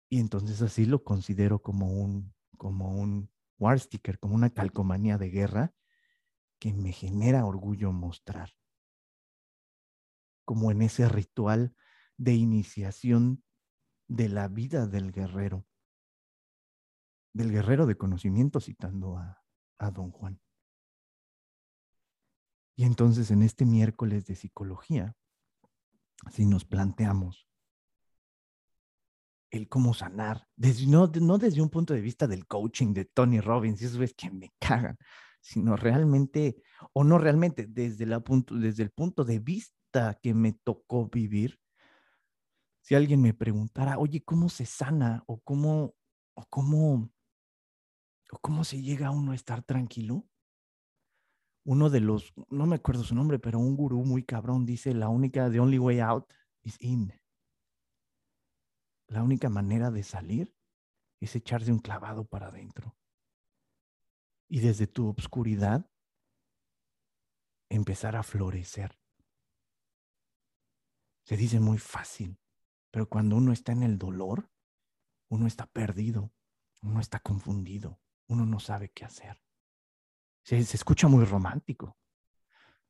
Y 0.08 0.20
entonces 0.20 0.62
así 0.62 0.86
lo 0.86 1.04
considero 1.04 1.62
como 1.62 1.92
un, 1.92 2.34
como 2.56 2.90
un 2.98 3.30
war 3.58 3.78
sticker, 3.78 4.18
como 4.18 4.34
una 4.34 4.50
calcomanía 4.50 5.18
de 5.18 5.30
guerra 5.30 5.74
que 6.58 6.72
me 6.72 6.92
genera 6.92 7.44
orgullo 7.44 7.92
mostrar. 7.92 8.56
Como 10.46 10.70
en 10.70 10.80
ese 10.80 11.08
ritual 11.08 11.76
de 12.16 12.34
iniciación 12.34 13.44
de 14.08 14.30
la 14.30 14.48
vida 14.48 14.86
del 14.86 15.12
guerrero, 15.12 15.66
del 17.36 17.52
guerrero 17.52 17.86
de 17.86 17.96
conocimiento, 17.96 18.60
citando 18.60 19.18
a, 19.18 19.42
a 19.78 19.90
don 19.90 20.10
Juan. 20.10 20.40
Y 22.76 22.84
entonces 22.84 23.30
en 23.30 23.42
este 23.42 23.64
miércoles 23.64 24.26
de 24.26 24.34
psicología, 24.34 25.14
si 26.30 26.46
nos 26.46 26.64
planteamos 26.64 27.48
el 29.50 29.68
cómo 29.68 29.94
sanar, 29.94 30.46
desde, 30.56 30.86
no, 30.86 31.10
no, 31.20 31.38
desde 31.38 31.62
un 31.62 31.70
punto 31.70 31.94
de 31.94 32.00
vista 32.00 32.26
del 32.26 32.46
coaching 32.46 32.92
de 32.92 33.04
Tony 33.04 33.40
Robbins, 33.40 33.80
y 33.80 33.86
eso 33.86 34.02
es 34.02 34.14
que 34.14 34.30
me 34.30 34.52
cagan, 34.58 34.98
sino 35.40 35.76
realmente, 35.76 36.62
o 36.92 37.04
no 37.04 37.18
realmente, 37.18 37.66
desde, 37.66 38.06
la 38.06 38.20
punto, 38.20 38.54
desde 38.56 38.82
el 38.82 38.90
punto 38.90 39.24
de 39.24 39.38
vista 39.38 40.18
que 40.22 40.34
me 40.34 40.52
tocó 40.52 41.08
vivir. 41.08 41.58
Si 42.82 42.94
alguien 42.94 43.22
me 43.22 43.34
preguntara, 43.34 43.98
oye, 43.98 44.22
¿cómo 44.22 44.48
se 44.48 44.66
sana? 44.66 45.22
¿O 45.26 45.40
cómo, 45.40 45.94
o 46.34 46.44
cómo, 46.50 47.10
cómo 48.40 48.64
se 48.64 48.82
llega 48.82 49.08
a 49.08 49.10
uno 49.10 49.32
a 49.32 49.34
estar 49.34 49.62
tranquilo? 49.62 50.26
Uno 51.64 51.90
de 51.90 52.00
los, 52.00 52.32
no 52.48 52.66
me 52.66 52.76
acuerdo 52.76 53.02
su 53.02 53.14
nombre, 53.14 53.38
pero 53.38 53.58
un 53.58 53.76
gurú 53.76 54.04
muy 54.04 54.22
cabrón 54.22 54.66
dice, 54.66 54.94
la 54.94 55.08
única, 55.08 55.50
the 55.50 55.60
only 55.60 55.78
way 55.78 56.00
out 56.00 56.32
is 56.62 56.76
in 56.80 57.12
la 59.08 59.22
única 59.22 59.48
manera 59.48 59.90
de 59.90 60.02
salir 60.02 60.54
es 61.20 61.34
echarse 61.36 61.72
un 61.72 61.78
clavado 61.78 62.24
para 62.24 62.48
adentro. 62.48 62.96
Y 64.48 64.60
desde 64.60 64.86
tu 64.86 65.08
obscuridad 65.08 65.90
empezar 67.68 68.16
a 68.16 68.22
florecer. 68.22 68.98
Se 71.24 71.36
dice 71.36 71.58
muy 71.58 71.78
fácil, 71.78 72.38
pero 72.90 73.08
cuando 73.08 73.36
uno 73.36 73.52
está 73.52 73.72
en 73.72 73.82
el 73.82 73.98
dolor, 73.98 74.50
uno 75.28 75.46
está 75.46 75.66
perdido, 75.66 76.32
uno 76.82 77.00
está 77.00 77.18
confundido, 77.18 78.00
uno 78.28 78.46
no 78.46 78.60
sabe 78.60 78.90
qué 78.90 79.04
hacer. 79.04 79.40
Se, 80.42 80.58
escucha 80.58 81.08
muy 81.08 81.24
romántico, 81.24 81.96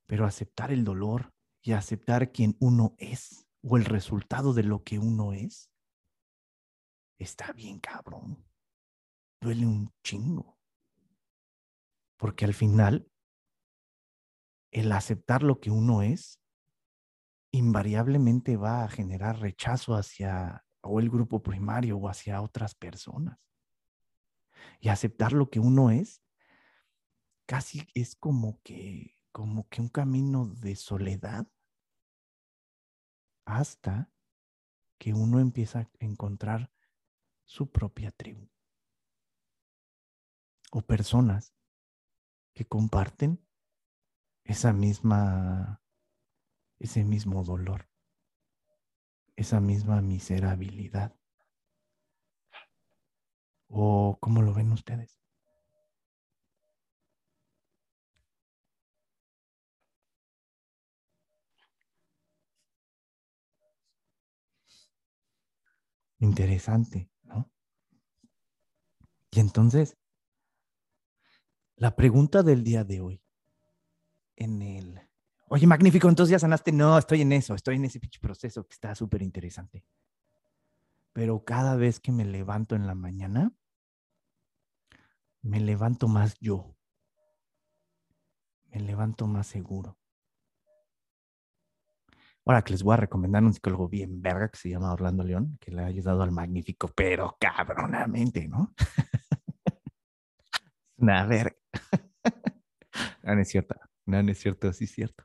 pero 0.07 0.26
aceptar 0.26 0.71
el 0.73 0.85
dolor 0.85 1.33
y 1.62 1.73
aceptar 1.73 2.33
quien 2.33 2.57
uno 2.61 2.95
es 2.99 3.47
o 3.62 3.76
el 3.76 3.85
resultado 3.85 4.52
de 4.52 4.62
lo 4.62 4.85
que 4.85 4.99
uno 4.99 5.33
es, 5.33 5.71
está 7.19 7.52
bien 7.52 7.81
cabrón. 7.81 8.45
Duele 9.40 9.66
un 9.66 9.93
chingo. 10.02 10.59
Porque 12.19 12.45
al 12.45 12.55
final, 12.55 13.11
el 14.71 14.93
aceptar 14.93 15.43
lo 15.43 15.61
que 15.61 15.71
uno 15.71 16.02
es, 16.02 16.40
invariablemente 17.52 18.57
va 18.57 18.85
a 18.85 18.88
generar 18.88 19.40
rechazo 19.40 19.95
hacia 19.95 20.64
o 20.83 21.00
el 21.00 21.11
grupo 21.11 21.43
primario 21.43 21.97
o 21.99 22.09
hacia 22.09 22.40
otras 22.43 22.75
personas. 22.75 23.38
Y 24.80 24.88
aceptar 24.88 25.32
lo 25.32 25.50
que 25.50 25.60
uno 25.60 25.90
es, 25.90 26.22
casi 27.46 27.86
es 27.94 28.16
como 28.16 28.60
que, 28.62 29.16
como 29.32 29.68
que 29.68 29.80
un 29.80 29.88
camino 29.88 30.46
de 30.46 30.76
soledad 30.76 31.46
hasta 33.44 34.12
que 34.98 35.14
uno 35.14 35.40
empieza 35.40 35.80
a 35.80 35.90
encontrar 36.00 36.72
su 37.44 37.70
propia 37.70 38.10
tribu 38.10 38.48
o 40.72 40.82
personas 40.82 41.54
que 42.54 42.64
comparten 42.64 43.46
esa 44.44 44.72
misma 44.72 45.82
ese 46.78 47.04
mismo 47.04 47.42
dolor, 47.44 47.88
esa 49.36 49.60
misma 49.60 50.02
miserabilidad. 50.02 51.14
¿O 53.68 54.18
cómo 54.20 54.42
lo 54.42 54.52
ven 54.54 54.73
ustedes? 54.73 55.20
Interesante, 66.20 67.08
¿no? 67.25 67.50
Y 69.30 69.40
entonces, 69.40 69.96
la 71.76 71.96
pregunta 71.96 72.42
del 72.42 72.62
día 72.64 72.85
de 72.85 73.00
hoy, 73.00 73.23
en 74.37 74.62
el, 74.62 75.00
oye, 75.49 75.66
magnífico, 75.66 76.08
entonces 76.08 76.32
ya 76.32 76.38
sanaste, 76.38 76.73
no, 76.73 76.99
estoy 76.99 77.23
en 77.23 77.32
eso, 77.32 77.54
estoy 77.54 77.76
en 77.76 77.87
ese 77.87 78.00
proceso 78.20 78.66
que 78.66 78.75
está 78.75 78.94
súper 78.94 79.23
interesante. 79.23 79.85
Pero 81.16 81.46
cada 81.46 81.76
vez 81.76 81.99
que 81.99 82.12
me 82.12 82.26
levanto 82.26 82.76
en 82.76 82.87
la 82.87 82.94
mañana, 82.94 83.50
me 85.40 85.61
levanto 85.61 86.08
más 86.08 86.38
yo, 86.40 86.76
me 88.66 88.80
levanto 88.80 89.26
más 89.26 89.46
seguro. 89.46 89.99
Ahora 92.44 92.61
que 92.61 92.73
les 92.73 92.82
voy 92.82 92.92
a 92.92 92.99
recomendar 92.99 93.42
un 93.42 93.54
psicólogo 93.54 93.88
bien 93.88 94.20
verga 94.20 94.50
que 94.50 94.58
se 94.58 94.68
llama 94.68 94.92
Orlando 94.92 95.25
León, 95.25 95.56
que 95.58 95.70
le 95.70 95.80
ha 95.80 95.87
ayudado 95.87 96.23
al 96.23 96.32
magnífico, 96.32 96.88
pero 96.94 97.35
cabronamente, 97.40 98.46
¿no? 98.46 98.75
Una 100.99 101.25
verga. 101.25 101.56
no, 103.23 103.40
es 103.40 103.49
cierto. 103.49 103.75
No, 104.04 104.23
no 104.23 104.32
es 104.32 104.38
cierto, 104.38 104.70
sí 104.75 104.85
es 104.85 104.90
cierto. 104.90 105.25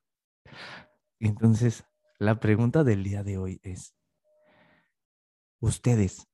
Entonces, 1.19 1.83
la 2.17 2.39
pregunta 2.39 2.85
del 2.85 3.03
día 3.03 3.23
de 3.23 3.37
hoy 3.37 3.59
es, 3.61 3.93
ustedes, 5.61 6.27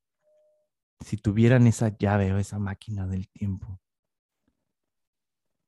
si 1.01 1.17
tuvieran 1.17 1.67
esa 1.67 1.96
llave 1.96 2.34
o 2.34 2.38
esa 2.38 2.57
máquina 2.57 3.05
del 3.05 3.29
tiempo, 3.29 3.79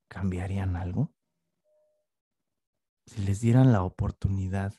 ¿cambiarían 0.08 0.76
algo? 0.76 1.14
Si 3.06 3.22
les 3.22 3.42
dieran 3.42 3.72
la 3.72 3.84
oportunidad 3.84 4.74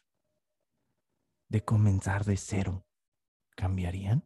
de 1.49 1.65
comenzar 1.65 2.25
de 2.25 2.37
cero, 2.37 2.87
¿cambiarían? 3.57 4.25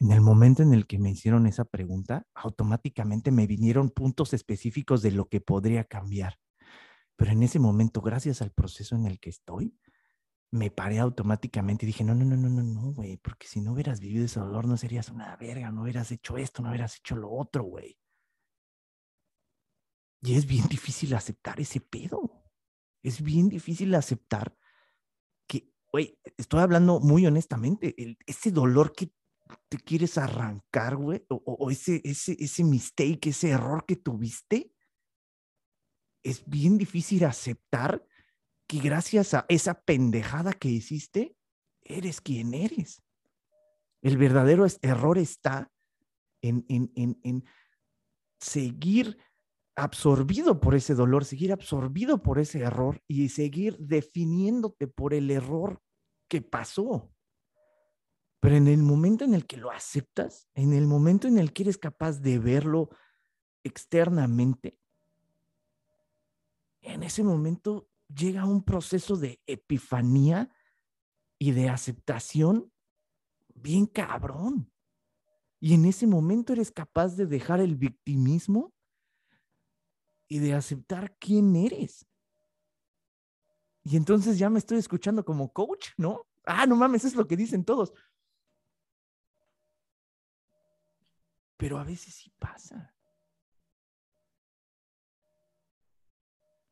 En 0.00 0.12
el 0.12 0.20
momento 0.20 0.62
en 0.62 0.72
el 0.72 0.86
que 0.86 0.98
me 0.98 1.10
hicieron 1.10 1.46
esa 1.46 1.64
pregunta, 1.64 2.26
automáticamente 2.34 3.30
me 3.30 3.46
vinieron 3.46 3.90
puntos 3.90 4.32
específicos 4.32 5.02
de 5.02 5.10
lo 5.10 5.28
que 5.28 5.40
podría 5.40 5.84
cambiar. 5.84 6.38
Pero 7.16 7.32
en 7.32 7.42
ese 7.42 7.58
momento, 7.58 8.00
gracias 8.00 8.40
al 8.40 8.52
proceso 8.52 8.96
en 8.96 9.06
el 9.06 9.18
que 9.20 9.30
estoy, 9.30 9.76
me 10.50 10.70
paré 10.70 10.98
automáticamente 10.98 11.84
y 11.84 11.88
dije, 11.88 12.04
no, 12.04 12.14
no, 12.14 12.24
no, 12.24 12.36
no, 12.36 12.48
no, 12.48 12.62
no, 12.62 12.92
güey, 12.92 13.16
porque 13.18 13.46
si 13.46 13.60
no 13.60 13.72
hubieras 13.72 14.00
vivido 14.00 14.24
ese 14.24 14.40
dolor, 14.40 14.66
no 14.66 14.76
serías 14.76 15.10
una 15.10 15.36
verga, 15.36 15.70
no 15.70 15.82
hubieras 15.82 16.10
hecho 16.10 16.38
esto, 16.38 16.62
no 16.62 16.70
hubieras 16.70 16.96
hecho 16.96 17.16
lo 17.16 17.30
otro, 17.30 17.64
güey. 17.64 17.98
Y 20.22 20.34
es 20.34 20.46
bien 20.46 20.66
difícil 20.68 21.14
aceptar 21.14 21.60
ese 21.60 21.80
pedo. 21.80 22.44
Es 23.02 23.22
bien 23.22 23.48
difícil 23.48 23.94
aceptar 23.94 24.56
güey, 25.92 26.18
estoy 26.36 26.60
hablando 26.60 27.00
muy 27.00 27.26
honestamente, 27.26 27.94
ese 28.26 28.50
dolor 28.50 28.92
que 28.92 29.12
te 29.68 29.78
quieres 29.78 30.18
arrancar, 30.18 30.96
güey, 30.96 31.24
o, 31.28 31.70
ese, 31.70 32.00
ese, 32.04 32.36
ese 32.38 32.64
mistake, 32.64 33.30
ese 33.30 33.50
error 33.50 33.84
que 33.86 33.96
tuviste, 33.96 34.72
es 36.22 36.44
bien 36.46 36.76
difícil 36.76 37.24
aceptar 37.24 38.04
que 38.68 38.78
gracias 38.78 39.34
a 39.34 39.46
esa 39.48 39.80
pendejada 39.80 40.52
que 40.52 40.68
hiciste, 40.68 41.34
eres 41.82 42.20
quien 42.20 42.54
eres. 42.54 43.02
El 44.02 44.18
verdadero 44.18 44.66
error 44.82 45.18
está 45.18 45.72
en, 46.42 46.64
en, 46.68 46.92
en, 46.94 47.18
en 47.24 47.44
seguir 48.38 49.18
absorbido 49.74 50.60
por 50.60 50.74
ese 50.74 50.94
dolor, 50.94 51.24
seguir 51.24 51.52
absorbido 51.52 52.22
por 52.22 52.38
ese 52.38 52.60
error 52.60 53.02
y 53.08 53.30
seguir 53.30 53.78
definiéndote 53.78 54.86
por 54.86 55.14
el 55.14 55.30
error 55.30 55.80
que 56.28 56.42
pasó. 56.42 57.10
Pero 58.40 58.54
en 58.54 58.68
el 58.68 58.82
momento 58.82 59.24
en 59.24 59.34
el 59.34 59.46
que 59.46 59.56
lo 59.56 59.70
aceptas, 59.70 60.48
en 60.54 60.74
el 60.74 60.86
momento 60.86 61.26
en 61.26 61.38
el 61.38 61.52
que 61.52 61.62
eres 61.62 61.78
capaz 61.78 62.20
de 62.20 62.38
verlo 62.38 62.90
externamente, 63.64 64.78
en 66.82 67.02
ese 67.02 67.24
momento 67.24 67.88
llega 68.08 68.44
un 68.44 68.62
proceso 68.62 69.16
de 69.16 69.40
epifanía 69.46 70.50
y 71.38 71.52
de 71.52 71.68
aceptación 71.68 72.72
bien 73.54 73.86
cabrón. 73.86 74.72
Y 75.60 75.74
en 75.74 75.84
ese 75.84 76.06
momento 76.06 76.52
eres 76.52 76.70
capaz 76.70 77.16
de 77.16 77.26
dejar 77.26 77.60
el 77.60 77.76
victimismo 77.76 78.72
y 80.28 80.38
de 80.38 80.54
aceptar 80.54 81.16
quién 81.18 81.56
eres. 81.56 82.06
Y 83.82 83.96
entonces 83.96 84.38
ya 84.38 84.50
me 84.50 84.58
estoy 84.58 84.78
escuchando 84.78 85.24
como 85.24 85.52
coach, 85.52 85.88
¿no? 85.96 86.26
Ah, 86.44 86.66
no 86.66 86.76
mames, 86.76 87.04
es 87.04 87.14
lo 87.14 87.26
que 87.26 87.36
dicen 87.36 87.64
todos. 87.64 87.92
Pero 91.56 91.78
a 91.78 91.84
veces 91.84 92.14
sí 92.14 92.30
pasa. 92.38 92.94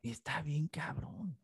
Y 0.06 0.10
está 0.10 0.40
bien 0.40 0.68
cabrón. 0.68 1.36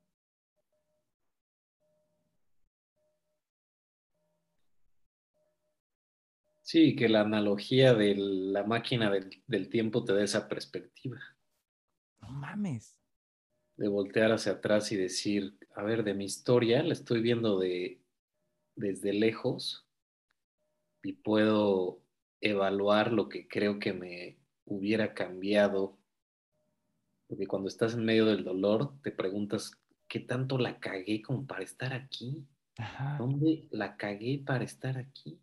Sí, 6.60 6.94
que 6.94 7.08
la 7.08 7.22
analogía 7.22 7.92
de 7.94 8.14
la 8.14 8.62
máquina 8.62 9.10
del, 9.10 9.42
del 9.48 9.68
tiempo 9.68 10.04
te 10.04 10.14
da 10.14 10.22
esa 10.22 10.48
perspectiva. 10.48 11.18
No 12.20 12.30
mames 12.30 12.96
de 13.76 13.88
voltear 13.88 14.30
hacia 14.30 14.52
atrás 14.52 14.92
y 14.92 14.96
decir, 14.96 15.58
a 15.74 15.82
ver, 15.82 16.04
de 16.04 16.14
mi 16.14 16.24
historia 16.24 16.84
la 16.84 16.92
estoy 16.92 17.20
viendo 17.20 17.58
de, 17.58 18.00
desde 18.76 19.12
lejos 19.12 19.88
y 21.02 21.14
puedo 21.14 22.00
evaluar 22.40 23.12
lo 23.12 23.28
que 23.28 23.48
creo 23.48 23.80
que 23.80 23.92
me 23.92 24.38
hubiera 24.66 25.14
cambiado. 25.14 25.98
Porque 27.32 27.46
cuando 27.46 27.68
estás 27.68 27.94
en 27.94 28.04
medio 28.04 28.26
del 28.26 28.44
dolor, 28.44 29.00
te 29.00 29.10
preguntas, 29.10 29.80
¿qué 30.06 30.20
tanto 30.20 30.58
la 30.58 30.78
cagué 30.78 31.22
como 31.22 31.46
para 31.46 31.62
estar 31.62 31.94
aquí? 31.94 32.46
¿Dónde 33.16 33.68
la 33.70 33.96
cagué 33.96 34.42
para 34.44 34.64
estar 34.64 34.98
aquí? 34.98 35.40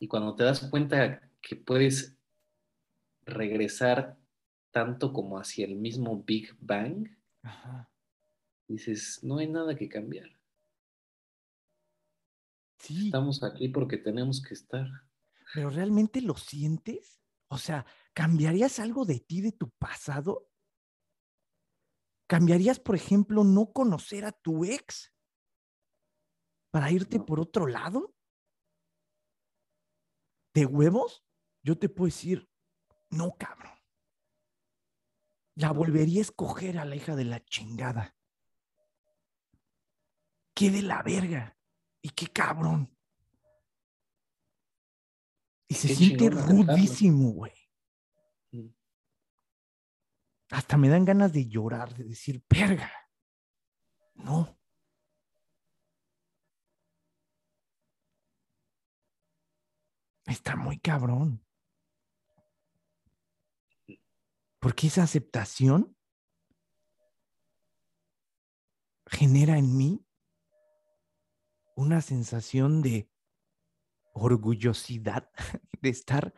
Y 0.00 0.08
cuando 0.08 0.34
te 0.34 0.42
das 0.42 0.68
cuenta 0.70 1.30
que 1.40 1.54
puedes 1.54 2.18
regresar 3.26 4.18
tanto 4.72 5.12
como 5.12 5.38
hacia 5.38 5.64
el 5.66 5.76
mismo 5.76 6.20
Big 6.24 6.52
Bang, 6.58 7.08
dices, 8.66 9.22
no 9.22 9.38
hay 9.38 9.46
nada 9.46 9.76
que 9.76 9.88
cambiar. 9.88 10.36
Sí. 12.80 13.06
Estamos 13.06 13.44
aquí 13.44 13.68
porque 13.68 13.98
tenemos 13.98 14.42
que 14.42 14.54
estar. 14.54 14.88
Pero 15.54 15.70
realmente 15.70 16.20
lo 16.20 16.34
sientes? 16.34 17.20
O 17.46 17.56
sea, 17.56 17.86
¿cambiarías 18.18 18.80
algo 18.80 19.04
de 19.04 19.20
ti, 19.20 19.40
de 19.42 19.52
tu 19.52 19.70
pasado? 19.70 20.50
¿Cambiarías, 22.26 22.80
por 22.80 22.96
ejemplo, 22.96 23.44
no 23.44 23.72
conocer 23.72 24.24
a 24.24 24.32
tu 24.32 24.64
ex 24.64 25.14
para 26.72 26.90
irte 26.90 27.20
por 27.20 27.38
otro 27.38 27.68
lado? 27.68 28.12
¿De 30.52 30.66
huevos? 30.66 31.24
Yo 31.62 31.78
te 31.78 31.88
puedo 31.88 32.06
decir, 32.06 32.50
no, 33.10 33.36
cabrón. 33.38 33.78
La 35.54 35.70
volvería 35.70 36.18
a 36.18 36.22
escoger 36.22 36.76
a 36.78 36.84
la 36.84 36.96
hija 36.96 37.14
de 37.14 37.24
la 37.24 37.44
chingada. 37.44 38.16
Qué 40.56 40.72
de 40.72 40.82
la 40.82 41.04
verga. 41.04 41.56
Y 42.02 42.08
qué 42.08 42.26
cabrón. 42.26 42.92
Y 45.68 45.74
se 45.76 45.86
Qué 45.86 45.94
siente 45.94 46.30
rudísimo, 46.30 47.30
güey. 47.30 47.57
Hasta 50.50 50.76
me 50.76 50.88
dan 50.88 51.04
ganas 51.04 51.32
de 51.32 51.48
llorar, 51.48 51.94
de 51.94 52.04
decir, 52.04 52.42
verga. 52.48 52.90
No. 54.14 54.58
Está 60.26 60.56
muy 60.56 60.78
cabrón. 60.78 61.44
Porque 64.58 64.88
esa 64.88 65.02
aceptación 65.04 65.96
genera 69.06 69.56
en 69.56 69.76
mí 69.76 70.04
una 71.76 72.00
sensación 72.00 72.82
de 72.82 73.10
orgullosidad, 74.12 75.30
de 75.80 75.88
estar 75.88 76.34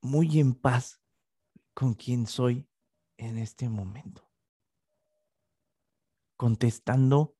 muy 0.00 0.38
en 0.38 0.54
paz 0.54 1.02
con 1.74 1.94
quien 1.94 2.26
soy 2.26 2.68
en 3.16 3.38
este 3.38 3.68
momento. 3.68 4.30
Contestando, 6.36 7.36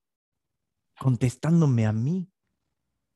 contestándome 0.98 1.86
a 1.86 1.92
mí 1.92 2.32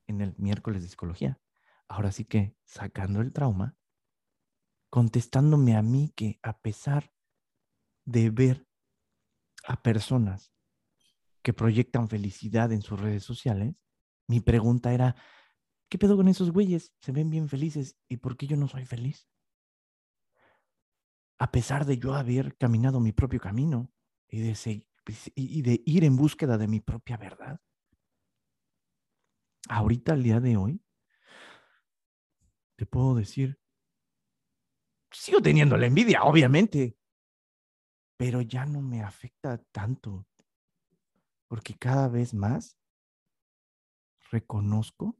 en 0.07 0.21
el 0.21 0.35
miércoles 0.37 0.83
de 0.83 0.89
psicología. 0.89 1.41
Ahora 1.89 2.13
sí 2.13 2.25
que 2.25 2.57
sacando 2.65 3.21
el 3.21 3.33
trauma, 3.33 3.77
contestándome 4.91 5.77
a 5.77 5.83
mí 5.83 6.13
que 6.15 6.39
a 6.43 6.61
pesar 6.61 7.13
de 8.05 8.31
ver 8.31 8.67
a 9.65 9.83
personas 9.83 10.53
que 11.43 11.53
proyectan 11.53 12.09
felicidad 12.09 12.73
en 12.73 12.83
sus 12.83 13.01
redes 13.01 13.25
sociales, 13.25 13.77
mi 14.27 14.41
pregunta 14.41 14.93
era, 14.93 15.17
¿qué 15.89 15.99
pedo 15.99 16.17
con 16.17 16.29
esos 16.29 16.53
güeyes? 16.53 16.93
Se 17.01 17.13
ven 17.13 17.31
bien 17.31 17.49
felices 17.49 17.97
y 18.09 18.19
¿por 18.19 18.37
qué 18.37 18.47
yo 18.47 18.57
no 18.57 18.69
soy 18.69 18.85
feliz? 18.85 19.29
A 21.45 21.51
pesar 21.51 21.87
de 21.87 21.99
yo 21.99 22.15
haber 22.15 22.57
caminado 22.57 23.01
mi 23.01 23.11
propio 23.13 23.41
camino 23.41 23.91
y 24.29 24.41
de, 24.41 24.55
se- 24.55 24.87
y 25.35 25.59
y 25.59 25.63
de 25.63 25.83
ir 25.87 26.05
en 26.05 26.17
búsqueda 26.17 26.57
de 26.57 26.69
mi 26.69 26.81
propia 26.81 27.17
verdad. 27.17 27.61
Ahorita, 29.71 30.13
al 30.13 30.23
día 30.23 30.39
de 30.39 30.59
hoy, 30.59 30.83
te 32.77 32.87
puedo 32.87 33.15
decir, 33.15 33.59
sigo 35.13 35.41
teniendo 35.41 35.77
la 35.77 35.87
envidia, 35.87 36.25
obviamente, 36.25 36.97
pero 38.17 38.41
ya 38.41 38.65
no 38.67 38.81
me 38.83 39.03
afecta 39.03 39.59
tanto, 39.73 40.27
porque 41.49 41.75
cada 41.77 42.09
vez 42.09 42.33
más 42.33 42.79
reconozco 44.33 45.17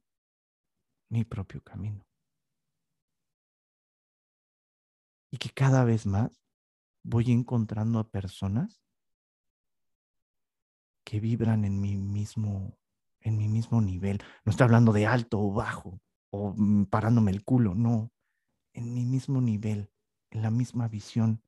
mi 1.11 1.25
propio 1.25 1.61
camino. 1.63 2.05
Y 5.31 5.39
que 5.39 5.51
cada 5.51 5.85
vez 5.85 6.07
más 6.07 6.43
voy 7.03 7.31
encontrando 7.31 7.99
a 7.99 8.09
personas 8.09 8.83
que 11.05 11.21
vibran 11.21 11.65
en 11.65 11.81
mi 11.81 11.97
mismo, 11.97 12.79
en 13.21 13.37
mi 13.37 13.49
mismo 13.49 13.81
nivel. 13.81 14.23
No 14.45 14.51
estoy 14.51 14.65
hablando 14.65 14.93
de 14.93 15.07
alto 15.07 15.41
o 15.41 15.53
bajo 15.53 16.01
o 16.31 16.55
mm, 16.57 16.87
parándome 16.87 17.31
el 17.31 17.45
culo, 17.45 17.75
no, 17.75 18.13
en 18.73 18.95
mi 18.95 19.05
mismo 19.05 19.41
nivel, 19.41 19.91
en 20.31 20.43
la 20.43 20.51
misma 20.51 20.89
visión 20.89 21.43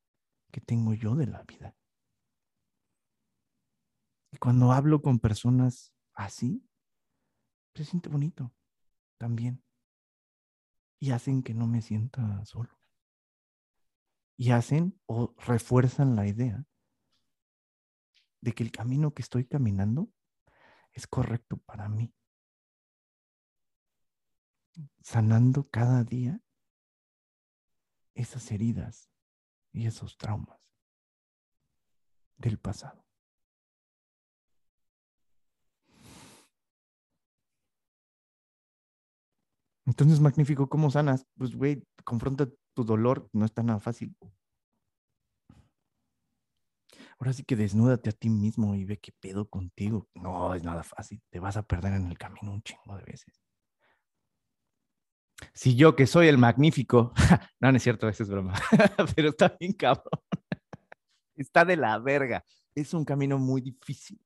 que 0.50 0.60
tengo 0.60 0.94
yo 0.94 1.14
de 1.14 1.26
la 1.26 1.42
vida. 1.44 1.76
Y 4.32 4.38
cuando 4.38 4.72
hablo 4.72 5.02
con 5.02 5.18
personas 5.18 5.92
así, 6.14 6.66
se 7.74 7.84
siente 7.84 8.08
bonito 8.08 8.52
también. 9.18 9.62
Y 10.98 11.10
hacen 11.10 11.42
que 11.42 11.54
no 11.54 11.66
me 11.66 11.82
sienta 11.82 12.44
solo. 12.44 12.81
Y 14.42 14.50
hacen 14.50 15.00
o 15.06 15.36
refuerzan 15.38 16.16
la 16.16 16.26
idea 16.26 16.66
de 18.40 18.52
que 18.52 18.64
el 18.64 18.72
camino 18.72 19.14
que 19.14 19.22
estoy 19.22 19.44
caminando 19.44 20.10
es 20.90 21.06
correcto 21.06 21.58
para 21.58 21.88
mí. 21.88 22.12
Sanando 25.00 25.70
cada 25.70 26.02
día 26.02 26.40
esas 28.14 28.50
heridas 28.50 29.12
y 29.70 29.86
esos 29.86 30.16
traumas 30.16 30.58
del 32.36 32.58
pasado. 32.58 33.01
Entonces, 39.86 40.20
magnífico, 40.20 40.68
¿cómo 40.68 40.90
sanas? 40.90 41.26
Pues, 41.36 41.54
güey, 41.54 41.84
confronta 42.04 42.48
tu 42.74 42.84
dolor, 42.84 43.28
no 43.32 43.44
está 43.44 43.62
nada 43.62 43.80
fácil. 43.80 44.16
Ahora 47.18 47.32
sí 47.32 47.44
que 47.44 47.56
desnúdate 47.56 48.10
a 48.10 48.12
ti 48.12 48.28
mismo 48.28 48.74
y 48.74 48.84
ve 48.84 48.98
qué 48.98 49.12
pedo 49.12 49.48
contigo. 49.48 50.08
No 50.14 50.54
es 50.54 50.62
nada 50.62 50.82
fácil, 50.82 51.22
te 51.30 51.38
vas 51.38 51.56
a 51.56 51.62
perder 51.62 51.94
en 51.94 52.06
el 52.06 52.18
camino 52.18 52.52
un 52.52 52.62
chingo 52.62 52.96
de 52.96 53.04
veces. 53.04 53.40
Si 55.52 55.74
yo 55.74 55.96
que 55.96 56.06
soy 56.06 56.28
el 56.28 56.38
magnífico, 56.38 57.12
no, 57.60 57.70
no 57.70 57.76
es 57.76 57.82
cierto, 57.82 58.08
eso 58.08 58.22
es 58.22 58.28
broma, 58.28 58.54
pero 59.16 59.30
está 59.30 59.56
bien 59.58 59.72
cabrón. 59.72 60.20
Está 61.36 61.64
de 61.64 61.76
la 61.76 61.98
verga. 61.98 62.44
Es 62.74 62.94
un 62.94 63.04
camino 63.04 63.38
muy 63.38 63.60
difícil. 63.60 64.20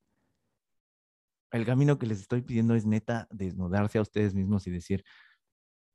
El 1.50 1.64
camino 1.64 1.98
que 1.98 2.06
les 2.06 2.20
estoy 2.20 2.42
pidiendo 2.42 2.74
es 2.74 2.84
neta 2.84 3.26
desnudarse 3.30 3.98
a 3.98 4.02
ustedes 4.02 4.34
mismos 4.34 4.66
y 4.66 4.70
decir, 4.70 5.04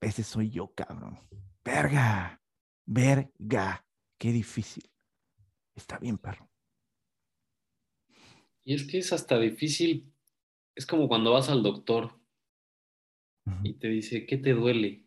ese 0.02 0.24
soy 0.24 0.50
yo, 0.50 0.74
cabrón. 0.74 1.20
Verga, 1.64 2.42
verga, 2.86 3.86
qué 4.18 4.32
difícil. 4.32 4.90
Está 5.76 6.00
bien, 6.00 6.18
perro. 6.18 6.50
Y 8.64 8.76
es 8.76 8.86
que 8.86 9.00
es 9.00 9.12
hasta 9.14 9.40
difícil, 9.40 10.14
es 10.76 10.86
como 10.86 11.08
cuando 11.08 11.32
vas 11.32 11.50
al 11.50 11.64
doctor 11.64 12.20
y 13.64 13.74
te 13.74 13.88
dice, 13.88 14.26
¿qué 14.26 14.38
te 14.38 14.54
duele? 14.54 15.06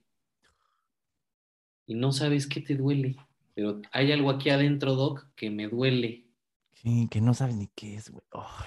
Y 1.87 1.95
no 1.95 2.13
sabes 2.13 2.49
qué 2.49 2.61
te 2.61 2.75
duele, 2.75 3.17
pero 3.55 3.81
hay 3.93 4.11
algo 4.11 4.31
aquí 4.31 4.51
adentro, 4.51 4.95
Doc, 4.95 5.29
que 5.37 5.51
me 5.51 5.69
duele. 5.69 6.27
Sí, 6.73 7.09
que 7.11 7.21
no 7.21 7.33
sabes 7.33 7.57
ni 7.57 7.69
qué 7.69 7.95
es, 7.95 8.11
güey. 8.11 8.25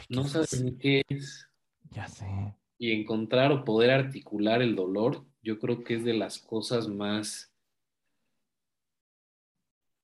No 0.10 0.24
sabes 0.24 0.63
ni 0.63 0.78
qué 0.78 1.04
es. 1.10 1.50
Ya 1.92 2.08
sé. 2.08 2.56
Y 2.78 2.92
encontrar 2.94 3.52
o 3.52 3.66
poder 3.66 3.92
articular 3.92 4.62
el 4.62 4.76
dolor, 4.76 5.27
yo 5.48 5.60
creo 5.60 5.82
que 5.82 5.96
es 5.96 6.04
de 6.04 6.14
las 6.14 6.40
cosas 6.40 6.90
más 6.90 7.54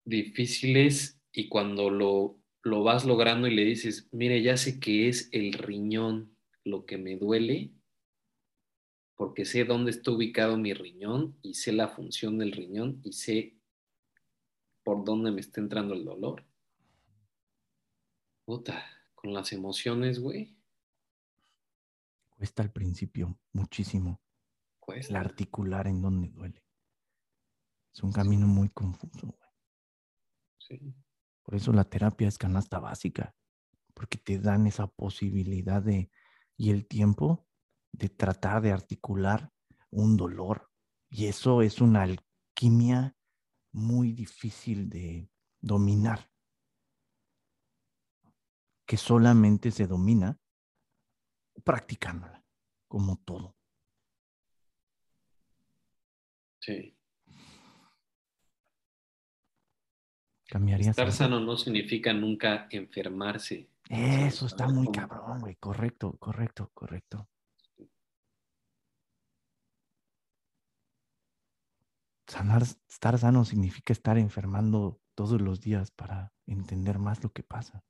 difíciles 0.04 1.21
y 1.32 1.47
cuando 1.47 1.91
lo, 1.91 2.39
lo 2.63 2.82
vas 2.82 3.06
logrando 3.06 3.47
y 3.47 3.54
le 3.54 3.63
dices, 3.63 4.10
mire, 4.12 4.41
ya 4.41 4.58
sé 4.58 4.80
que 4.80 5.08
es 5.08 5.30
el 5.32 5.54
riñón 5.54 6.36
lo 6.63 6.88
que 6.88 6.97
me 6.97 7.17
duele, 7.17 7.71
porque 9.15 9.45
sé 9.45 9.63
dónde 9.63 9.91
está 9.91 10.10
ubicado 10.10 10.58
mi 10.58 10.73
riñón 10.73 11.38
y 11.43 11.54
sé 11.54 11.71
la 11.71 11.88
función 11.88 12.39
del 12.39 12.52
riñón 12.52 13.00
y 13.04 13.13
sé 13.13 13.60
por 14.82 15.06
dónde 15.06 15.30
me 15.30 15.41
está 15.41 15.62
entrando 15.62 15.93
el 15.93 16.04
dolor. 16.04 16.47
Puta, 18.43 18.84
con 19.13 19.36
las 19.36 19.54
emociones, 19.54 20.19
güey, 20.19 20.58
Cuesta 22.38 22.63
al 22.63 22.71
principio 22.71 23.38
muchísimo 23.54 24.19
el 24.88 24.95
cuesta. 24.95 25.19
articular 25.19 25.88
en 25.88 26.02
donde 26.02 26.30
duele. 26.30 26.63
Es 27.93 28.04
un 28.04 28.12
camino 28.12 28.47
muy 28.47 28.69
confuso, 28.69 29.28
güey. 29.28 29.50
Sí. 30.60 30.95
Por 31.43 31.56
eso 31.56 31.71
la 31.71 31.86
terapia 31.86 32.28
es 32.28 32.38
canasta 32.38 32.80
básica, 32.80 33.36
porque 33.93 34.17
te 34.17 34.38
dan 34.38 34.67
esa 34.67 34.88
posibilidad 34.88 35.82
de 35.82 36.12
y 36.58 36.71
el 36.71 36.88
tiempo 36.88 37.47
de 37.91 38.10
tratar 38.10 38.62
de 38.62 38.71
articular 38.71 39.52
un 39.89 40.17
dolor. 40.17 40.69
Y 41.10 41.28
eso 41.28 41.62
es 41.62 41.80
una 41.80 42.04
alquimia 42.04 43.15
muy 43.71 44.12
difícil 44.12 44.89
de 44.89 45.32
dominar, 45.62 46.30
que 48.86 48.97
solamente 48.97 49.71
se 49.71 49.88
domina 49.88 50.39
practicándola, 51.63 52.43
como 52.88 53.17
todo. 53.17 53.57
Sí. 56.67 56.93
¿Cambiarías 60.49 60.89
Estar 60.89 61.13
sano 61.13 61.39
no 61.39 61.56
significa 61.56 62.12
nunca 62.12 62.67
enfermarse. 62.71 63.69
Eso 63.89 64.47
está 64.47 64.67
muy 64.67 64.91
cabrón, 64.91 65.39
güey. 65.39 65.56
Correcto, 65.56 66.17
correcto, 66.17 66.69
correcto. 66.73 67.30
Sanar, 72.27 72.63
estar 72.63 73.17
sano 73.17 73.45
significa 73.45 73.93
estar 73.93 74.17
enfermando 74.17 74.99
todos 75.15 75.39
los 75.39 75.62
días 75.62 75.91
para 75.91 76.34
entender 76.47 76.99
más 76.99 77.23
lo 77.23 77.32
que 77.32 77.43
pasa. 77.43 77.82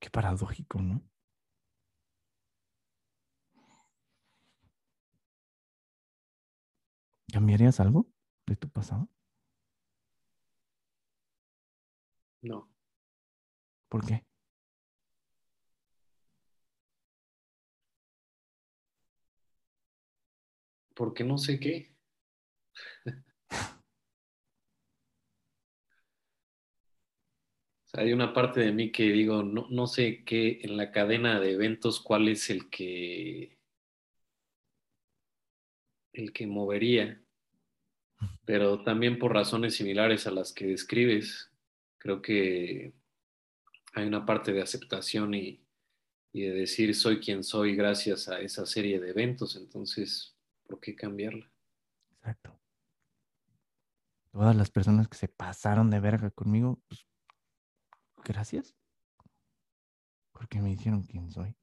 Qué 0.00 0.08
paradójico, 0.08 0.80
¿no? 0.80 1.02
¿Cambiarías 7.32 7.80
algo 7.80 8.06
de 8.46 8.56
tu 8.56 8.68
pasado? 8.68 9.08
No. 12.42 12.68
¿Por 13.88 14.04
qué? 14.06 14.24
Porque 20.94 21.24
no 21.24 21.38
sé 21.38 21.58
qué. 21.58 21.94
hay 27.94 28.12
una 28.12 28.32
parte 28.32 28.60
de 28.60 28.72
mí 28.72 28.92
que 28.92 29.04
digo, 29.04 29.42
no, 29.42 29.66
no 29.70 29.86
sé 29.86 30.24
qué 30.24 30.60
en 30.62 30.76
la 30.76 30.92
cadena 30.92 31.40
de 31.40 31.52
eventos 31.52 32.00
cuál 32.00 32.28
es 32.28 32.50
el 32.50 32.68
que 32.70 33.57
el 36.18 36.32
que 36.32 36.48
movería, 36.48 37.22
pero 38.44 38.82
también 38.82 39.20
por 39.20 39.32
razones 39.32 39.76
similares 39.76 40.26
a 40.26 40.32
las 40.32 40.52
que 40.52 40.66
describes, 40.66 41.52
creo 41.98 42.20
que 42.20 42.92
hay 43.94 44.06
una 44.06 44.26
parte 44.26 44.52
de 44.52 44.60
aceptación 44.60 45.34
y, 45.34 45.64
de 46.32 46.50
decir 46.50 46.94
soy 46.94 47.18
quien 47.20 47.42
soy 47.42 47.74
gracias 47.74 48.28
a 48.28 48.40
esa 48.40 48.66
serie 48.66 49.00
de 49.00 49.10
eventos, 49.10 49.56
entonces, 49.56 50.36
¿por 50.66 50.78
qué 50.78 50.94
cambiarla? 50.94 51.50
Exacto. 52.10 52.60
Todas 54.32 54.54
las 54.54 54.70
personas 54.70 55.08
que 55.08 55.16
se 55.16 55.28
pasaron 55.28 55.90
de 55.90 56.00
verga 56.00 56.30
conmigo, 56.30 56.80
pues, 56.88 57.06
gracias. 58.24 58.74
Porque 60.32 60.60
me 60.60 60.70
hicieron 60.70 61.02
quien 61.02 61.30
soy. 61.30 61.56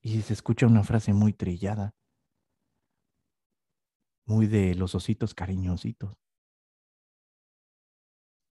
Y 0.00 0.22
se 0.22 0.32
escucha 0.32 0.66
una 0.66 0.84
frase 0.84 1.12
muy 1.12 1.34
trillada, 1.34 1.94
muy 4.32 4.46
de 4.46 4.74
los 4.74 4.94
ositos 4.94 5.34
cariñositos. 5.34 6.16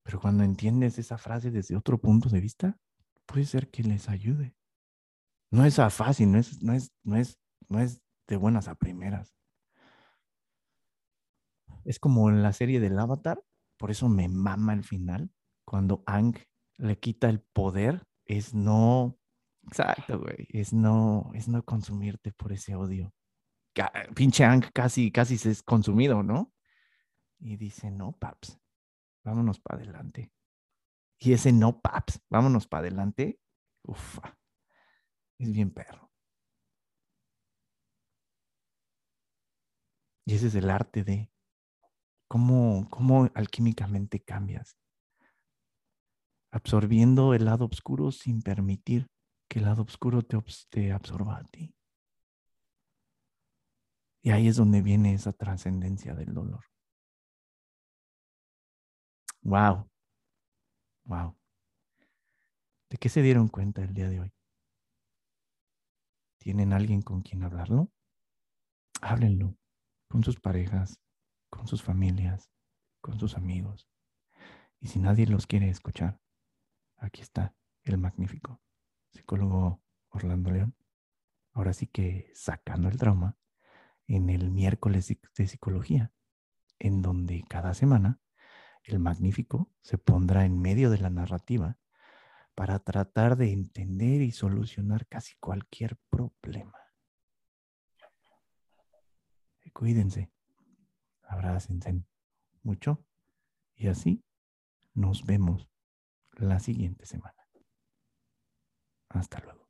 Pero 0.03 0.21
cuando 0.21 0.43
entiendes 0.43 0.99
esa 0.99 1.19
frase 1.19 1.51
desde 1.51 1.77
otro 1.77 1.99
punto 1.99 2.29
de 2.29 2.41
vista, 2.41 2.77
puede 3.27 3.45
ser 3.45 3.71
que 3.71 3.85
les 3.85 4.09
ayude. 4.09 4.57
No 5.51 5.64
es 5.64 5.77
fácil, 5.91 6.33
no 6.33 6.38
es, 6.38 6.62
no 6.62 6.73
es, 6.73 6.93
no 7.05 7.17
es, 7.17 7.38
no 7.69 7.81
es 7.81 8.03
de 8.27 8.37
buenas 8.37 8.67
a 8.69 8.75
primeras. 8.75 9.35
Es 11.85 11.99
como 11.99 12.29
en 12.29 12.43
la 12.43 12.53
serie 12.53 12.81
del 12.81 12.99
Avatar, 12.99 13.41
por 13.79 13.91
eso 13.91 14.09
me 14.09 14.29
mama 14.29 14.73
el 14.73 14.85
final, 14.85 15.31
cuando 15.64 16.03
Ang 16.07 16.37
le 16.77 16.99
quita 16.99 17.29
el 17.29 17.41
poder, 17.41 18.05
es 18.25 18.53
no, 18.53 19.17
exacto, 19.62 20.19
güey, 20.21 20.49
es 20.49 20.73
no, 20.73 21.31
es 21.35 21.49
no 21.49 21.64
consumirte 21.64 22.33
por 22.33 22.53
ese 22.53 22.75
odio. 22.75 23.12
Pinche 24.14 24.45
Ang 24.45 24.64
casi, 24.73 25.11
casi 25.11 25.38
se 25.38 25.51
es 25.51 25.62
consumido, 25.62 26.23
¿no? 26.23 26.53
Y 27.38 27.57
dice, 27.57 27.91
no, 27.91 28.12
paps, 28.12 28.59
vámonos 29.25 29.61
para 29.61 29.81
adelante. 29.81 30.33
Y 31.19 31.33
ese 31.33 31.53
no, 31.53 31.81
paps, 31.81 32.21
vámonos 32.29 32.67
para 32.67 32.81
adelante, 32.81 33.41
ufa, 33.83 34.37
es 35.38 35.53
bien 35.53 35.71
perro. 35.71 36.11
Y 40.25 40.35
ese 40.35 40.49
es 40.49 40.55
el 40.55 40.69
arte 40.71 41.05
de 41.05 41.31
cómo, 42.29 42.87
cómo 42.91 43.31
alquímicamente 43.35 44.21
cambias 44.21 44.77
absorbiendo 46.51 47.35
el 47.35 47.45
lado 47.45 47.67
oscuro 47.67 48.11
sin 48.11 48.43
permitir 48.43 49.07
que 49.49 49.59
el 49.59 49.67
lado 49.67 49.83
oscuro 49.83 50.23
te, 50.23 50.93
absorba 50.93 51.38
a 51.38 51.45
ti. 51.45 51.75
Y 54.23 54.31
ahí 54.31 54.49
es 54.49 54.57
donde 54.57 54.83
viene 54.83 55.15
esa 55.15 55.33
trascendencia 55.33 56.15
del 56.15 56.35
dolor. 56.35 56.65
Wow. 59.43 59.89
Wow. 61.05 61.37
¿De 62.91 62.97
qué 62.99 63.09
se 63.09 63.23
dieron 63.23 63.49
cuenta 63.49 63.83
el 63.83 63.95
día 63.95 64.09
de 64.09 64.21
hoy? 64.21 64.33
¿Tienen 66.39 66.73
alguien 66.73 67.03
con 67.03 67.23
quien 67.23 67.43
hablarlo? 67.43 67.91
Háblenlo 69.01 69.57
con 70.09 70.25
sus 70.25 70.41
parejas, 70.41 70.99
con 71.51 71.67
sus 71.67 71.83
familias, 71.83 72.51
con 73.01 73.19
sus 73.19 73.37
amigos. 73.37 73.89
Y 74.81 74.89
si 74.89 74.99
nadie 74.99 75.27
los 75.27 75.47
quiere 75.47 75.69
escuchar, 75.69 76.21
aquí 76.97 77.21
está 77.21 77.55
el 77.85 77.99
magnífico 77.99 78.61
psicólogo 79.13 79.83
Orlando 80.11 80.51
León. 80.51 80.75
Ahora 81.53 81.73
sí 81.73 81.87
que 81.87 82.31
sacando 82.35 82.89
el 82.89 82.99
trauma 82.99 83.37
en 84.09 84.31
el 84.31 84.51
miércoles 84.51 85.14
de 85.37 85.47
psicología, 85.47 86.12
en 86.79 87.03
donde 87.03 87.44
cada 87.49 87.75
semana 87.75 88.21
el 88.83 88.99
magnífico 88.99 89.71
se 89.83 89.99
pondrá 89.99 90.44
en 90.44 90.59
medio 90.59 90.90
de 90.90 90.99
la 90.99 91.11
narrativa 91.11 91.79
para 92.55 92.79
tratar 92.81 93.37
de 93.37 93.53
entender 93.53 94.23
y 94.23 94.33
solucionar 94.33 95.07
casi 95.07 95.37
cualquier 95.37 95.97
problema. 96.11 96.79
Cuídense, 99.73 100.33
abrácense 101.23 102.03
mucho 102.62 103.05
y 103.77 103.87
así 103.87 104.25
nos 104.94 105.25
vemos 105.25 105.68
la 106.33 106.59
siguiente 106.59 107.07
semana. 107.07 107.47
Hasta 109.11 109.38
luego. 109.40 109.68